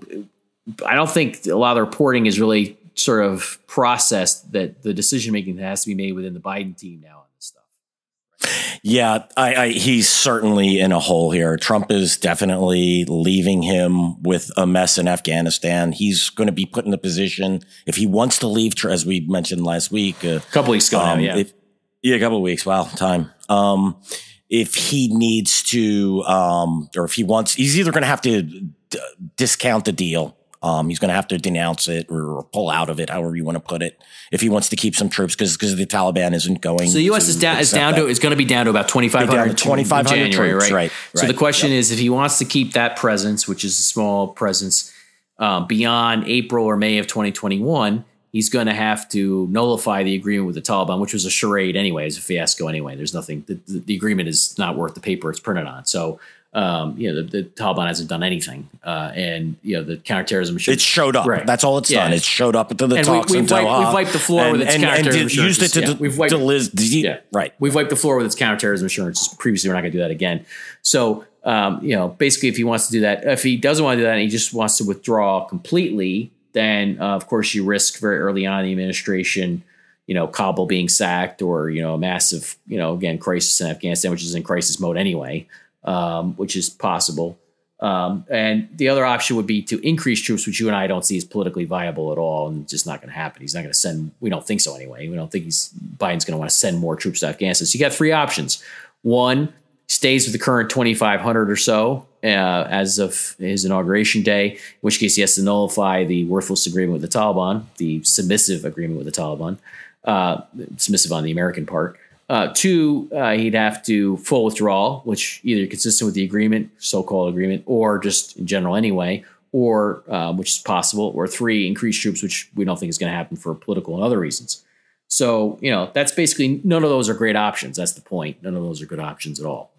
[0.85, 4.93] I don't think a lot of the reporting is really sort of processed that the
[4.93, 8.79] decision making that has to be made within the Biden team now on this stuff.
[8.83, 11.57] Yeah, I, I, he's certainly in a hole here.
[11.57, 15.91] Trump is definitely leaving him with a mess in Afghanistan.
[15.91, 19.21] He's going to be put in a position if he wants to leave, as we
[19.21, 20.99] mentioned last week, a couple weeks ago.
[20.99, 21.53] Um, now, yeah, if,
[22.01, 22.65] yeah, a couple weeks.
[22.65, 23.31] Wow, time.
[23.49, 24.01] Um,
[24.49, 28.41] if he needs to, um, or if he wants, he's either going to have to
[28.41, 28.99] d-
[29.37, 32.99] discount the deal um, he's going to have to denounce it or pull out of
[32.99, 33.99] it, however you want to put it,
[34.31, 36.87] if he wants to keep some troops because because the Taliban isn't going.
[36.87, 37.27] So the U.S.
[37.27, 38.01] is down is down that.
[38.01, 39.57] to is going to be down to about twenty five hundred.
[39.57, 40.73] Twenty five hundred troops, right?
[40.73, 40.91] right?
[41.15, 41.79] So the question yep.
[41.79, 44.93] is, if he wants to keep that presence, which is a small presence,
[45.39, 50.03] uh, beyond April or May of twenty twenty one, he's going to have to nullify
[50.03, 52.95] the agreement with the Taliban, which was a charade anyway, it's a fiasco anyway.
[52.95, 53.43] There's nothing.
[53.47, 55.85] The, the, the agreement is not worth the paper it's printed on.
[55.85, 56.19] So
[56.53, 60.57] um, you know, the, the, Taliban hasn't done anything, uh, and you know the counterterrorism.
[60.57, 61.25] Should, it showed up.
[61.25, 61.45] Right.
[61.45, 62.03] That's all it's yeah.
[62.03, 62.13] done.
[62.13, 64.51] It showed up to the and talks we, have wiped, we've wiped the floor and,
[64.51, 65.21] with its and, counterterrorism.
[65.21, 65.93] And used it to, yeah.
[65.97, 67.19] we've wiped, to Liz, yeah.
[67.31, 67.53] right.
[67.59, 69.33] We've wiped the floor with its counterterrorism insurance.
[69.35, 70.45] Previously, we're not going to do that again.
[70.81, 73.95] So, um, you know, basically, if he wants to do that, if he doesn't want
[73.95, 77.63] to do that, and he just wants to withdraw completely, then uh, of course you
[77.63, 79.63] risk very early on in the administration
[80.07, 83.67] you know, Kabul being sacked or, you know, a massive, you know, again, crisis in
[83.67, 85.47] Afghanistan, which is in crisis mode anyway
[85.83, 87.37] um, which is possible.
[87.79, 91.03] Um, and the other option would be to increase troops, which you and I don't
[91.03, 93.41] see as politically viable at all, and just not going to happen.
[93.41, 94.11] He's not going to send.
[94.19, 95.07] We don't think so anyway.
[95.07, 97.65] We don't think he's Biden's going to want to send more troops to Afghanistan.
[97.65, 98.63] So you got three options.
[99.01, 99.51] One
[99.87, 102.27] stays with the current 2,500 or so uh,
[102.69, 107.01] as of his inauguration day, in which case he has to nullify the worthless agreement
[107.01, 109.57] with the Taliban, the submissive agreement with the Taliban,
[110.05, 110.41] uh,
[110.77, 111.99] submissive on the American part.
[112.31, 117.27] Uh, two, uh, he'd have to full withdrawal, which either consistent with the agreement, so-called
[117.27, 119.21] agreement, or just in general anyway,
[119.51, 121.11] or um, which is possible.
[121.13, 124.03] Or three, increase troops, which we don't think is going to happen for political and
[124.05, 124.63] other reasons.
[125.09, 127.75] So you know that's basically none of those are great options.
[127.75, 128.41] That's the point.
[128.41, 129.70] None of those are good options at all.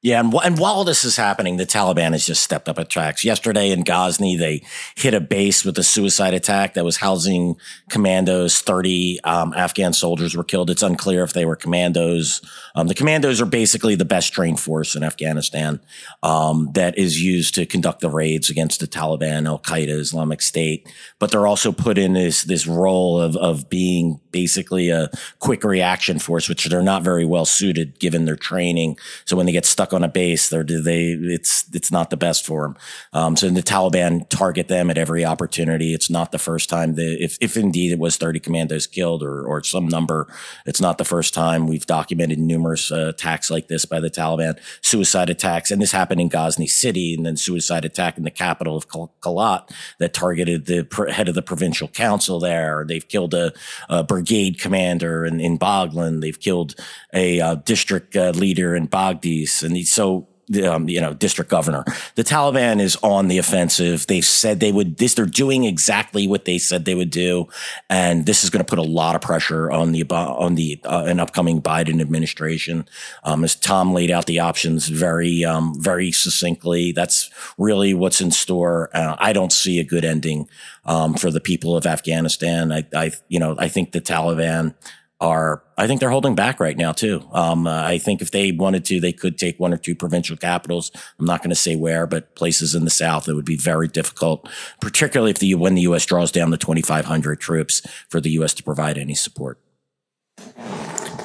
[0.00, 3.24] Yeah, and, and while this is happening, the Taliban has just stepped up attacks.
[3.24, 4.62] Yesterday in Ghazni, they
[4.94, 7.56] hit a base with a suicide attack that was housing
[7.90, 8.60] commandos.
[8.60, 10.70] Thirty um, Afghan soldiers were killed.
[10.70, 12.40] It's unclear if they were commandos.
[12.76, 15.80] Um, the commandos are basically the best trained force in Afghanistan
[16.22, 20.88] um, that is used to conduct the raids against the Taliban, Al Qaeda, Islamic State.
[21.18, 26.20] But they're also put in this this role of of being basically a quick reaction
[26.20, 28.96] force, which they're not very well suited given their training.
[29.24, 30.52] So when they get stuck on a base.
[30.52, 32.76] or do they it's it's not the best for them.
[33.12, 35.92] Um, so the Taliban target them at every opportunity.
[35.92, 39.44] It's not the first time that if if indeed it was 30 commandos killed or
[39.44, 40.32] or some number,
[40.66, 44.58] it's not the first time we've documented numerous uh, attacks like this by the Taliban,
[44.82, 48.76] suicide attacks, and this happened in Ghazni City, and then suicide attack in the capital
[48.76, 49.68] of Kalat
[49.98, 52.84] that targeted the pr- head of the provincial council there.
[52.86, 53.52] They've killed a,
[53.88, 56.20] a brigade commander in, in Baghlan.
[56.20, 56.74] They've killed
[57.12, 59.62] a uh, district uh, leader in Badghis.
[59.62, 60.28] And so
[60.64, 61.84] um, you know, district governor.
[62.14, 64.06] The Taliban is on the offensive.
[64.06, 65.14] They've said they would this.
[65.14, 67.48] They're doing exactly what they said they would do,
[67.90, 71.04] and this is going to put a lot of pressure on the on the uh,
[71.06, 72.88] an upcoming Biden administration.
[73.24, 78.30] Um, as Tom laid out the options very um, very succinctly, that's really what's in
[78.30, 78.90] store.
[78.94, 80.48] Uh, I don't see a good ending
[80.84, 82.72] um, for the people of Afghanistan.
[82.72, 84.74] I, I you know I think the Taliban
[85.20, 87.28] are, I think they're holding back right now too.
[87.32, 90.36] Um, uh, I think if they wanted to, they could take one or two provincial
[90.36, 90.92] capitals.
[91.18, 93.88] I'm not going to say where, but places in the South, it would be very
[93.88, 94.48] difficult,
[94.80, 96.06] particularly if the, when the U.S.
[96.06, 98.54] draws down the 2,500 troops for the U.S.
[98.54, 99.58] to provide any support.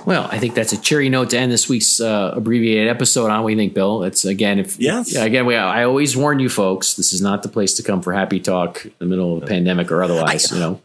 [0.05, 3.41] Well, I think that's a cheery note to end this week's uh, abbreviated episode on.
[3.43, 4.03] What do you think, Bill?
[4.03, 7.49] It's again, if yes, again, we, I always warn you folks, this is not the
[7.49, 10.51] place to come for happy talk in the middle of a pandemic or otherwise.
[10.51, 10.81] I, you know,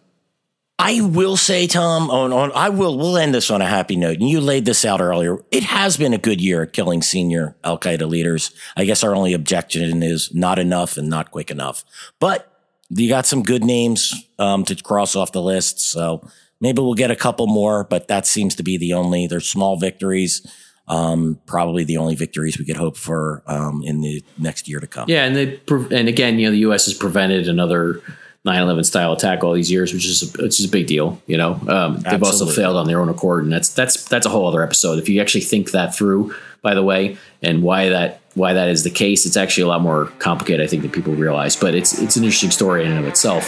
[0.79, 4.18] I will say, Tom, on, on I will we'll end this on a happy note.
[4.18, 5.39] And you laid this out earlier.
[5.51, 8.53] It has been a good year at killing senior Al Qaeda leaders.
[8.76, 11.85] I guess our only objection is not enough and not quick enough.
[12.20, 12.53] But
[12.91, 15.81] you got some good names um, to cross off the list.
[15.81, 16.26] So
[16.61, 19.26] maybe we'll get a couple more, but that seems to be the only.
[19.26, 20.47] There's small victories.
[20.87, 24.87] Um, probably the only victories we could hope for um, in the next year to
[24.87, 25.05] come.
[25.07, 26.87] Yeah, and the, and again, you know, the U.S.
[26.87, 28.01] has prevented another
[28.49, 31.21] 9/11 style attack all these years, which is which is a big deal.
[31.27, 34.29] You know, um, they've also failed on their own accord, and that's that's that's a
[34.29, 34.99] whole other episode.
[34.99, 38.85] If you actually think that through, by the way, and why that why that is
[38.85, 41.57] the case, it's actually a lot more complicated, I think, than people realize.
[41.57, 43.45] But it's it's an interesting story in and of itself.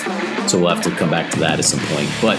[0.49, 2.09] So we'll have to come back to that at some point.
[2.21, 2.39] But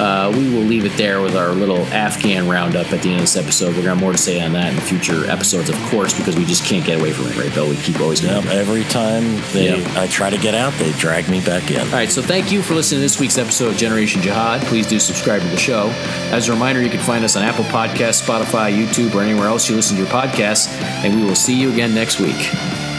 [0.00, 3.20] uh, we will leave it there with our little Afghan roundup at the end of
[3.20, 3.66] this episode.
[3.66, 6.36] We're going to have more to say on that in future episodes, of course, because
[6.36, 7.68] we just can't get away from it, right, Bill?
[7.68, 9.96] We keep always yep, Every time they, yep.
[9.96, 11.80] I try to get out, they drag me back in.
[11.80, 14.62] All right, so thank you for listening to this week's episode of Generation Jihad.
[14.62, 15.90] Please do subscribe to the show.
[16.32, 19.68] As a reminder, you can find us on Apple Podcasts, Spotify, YouTube, or anywhere else
[19.68, 20.68] you listen to your podcasts,
[21.04, 22.89] and we will see you again next week.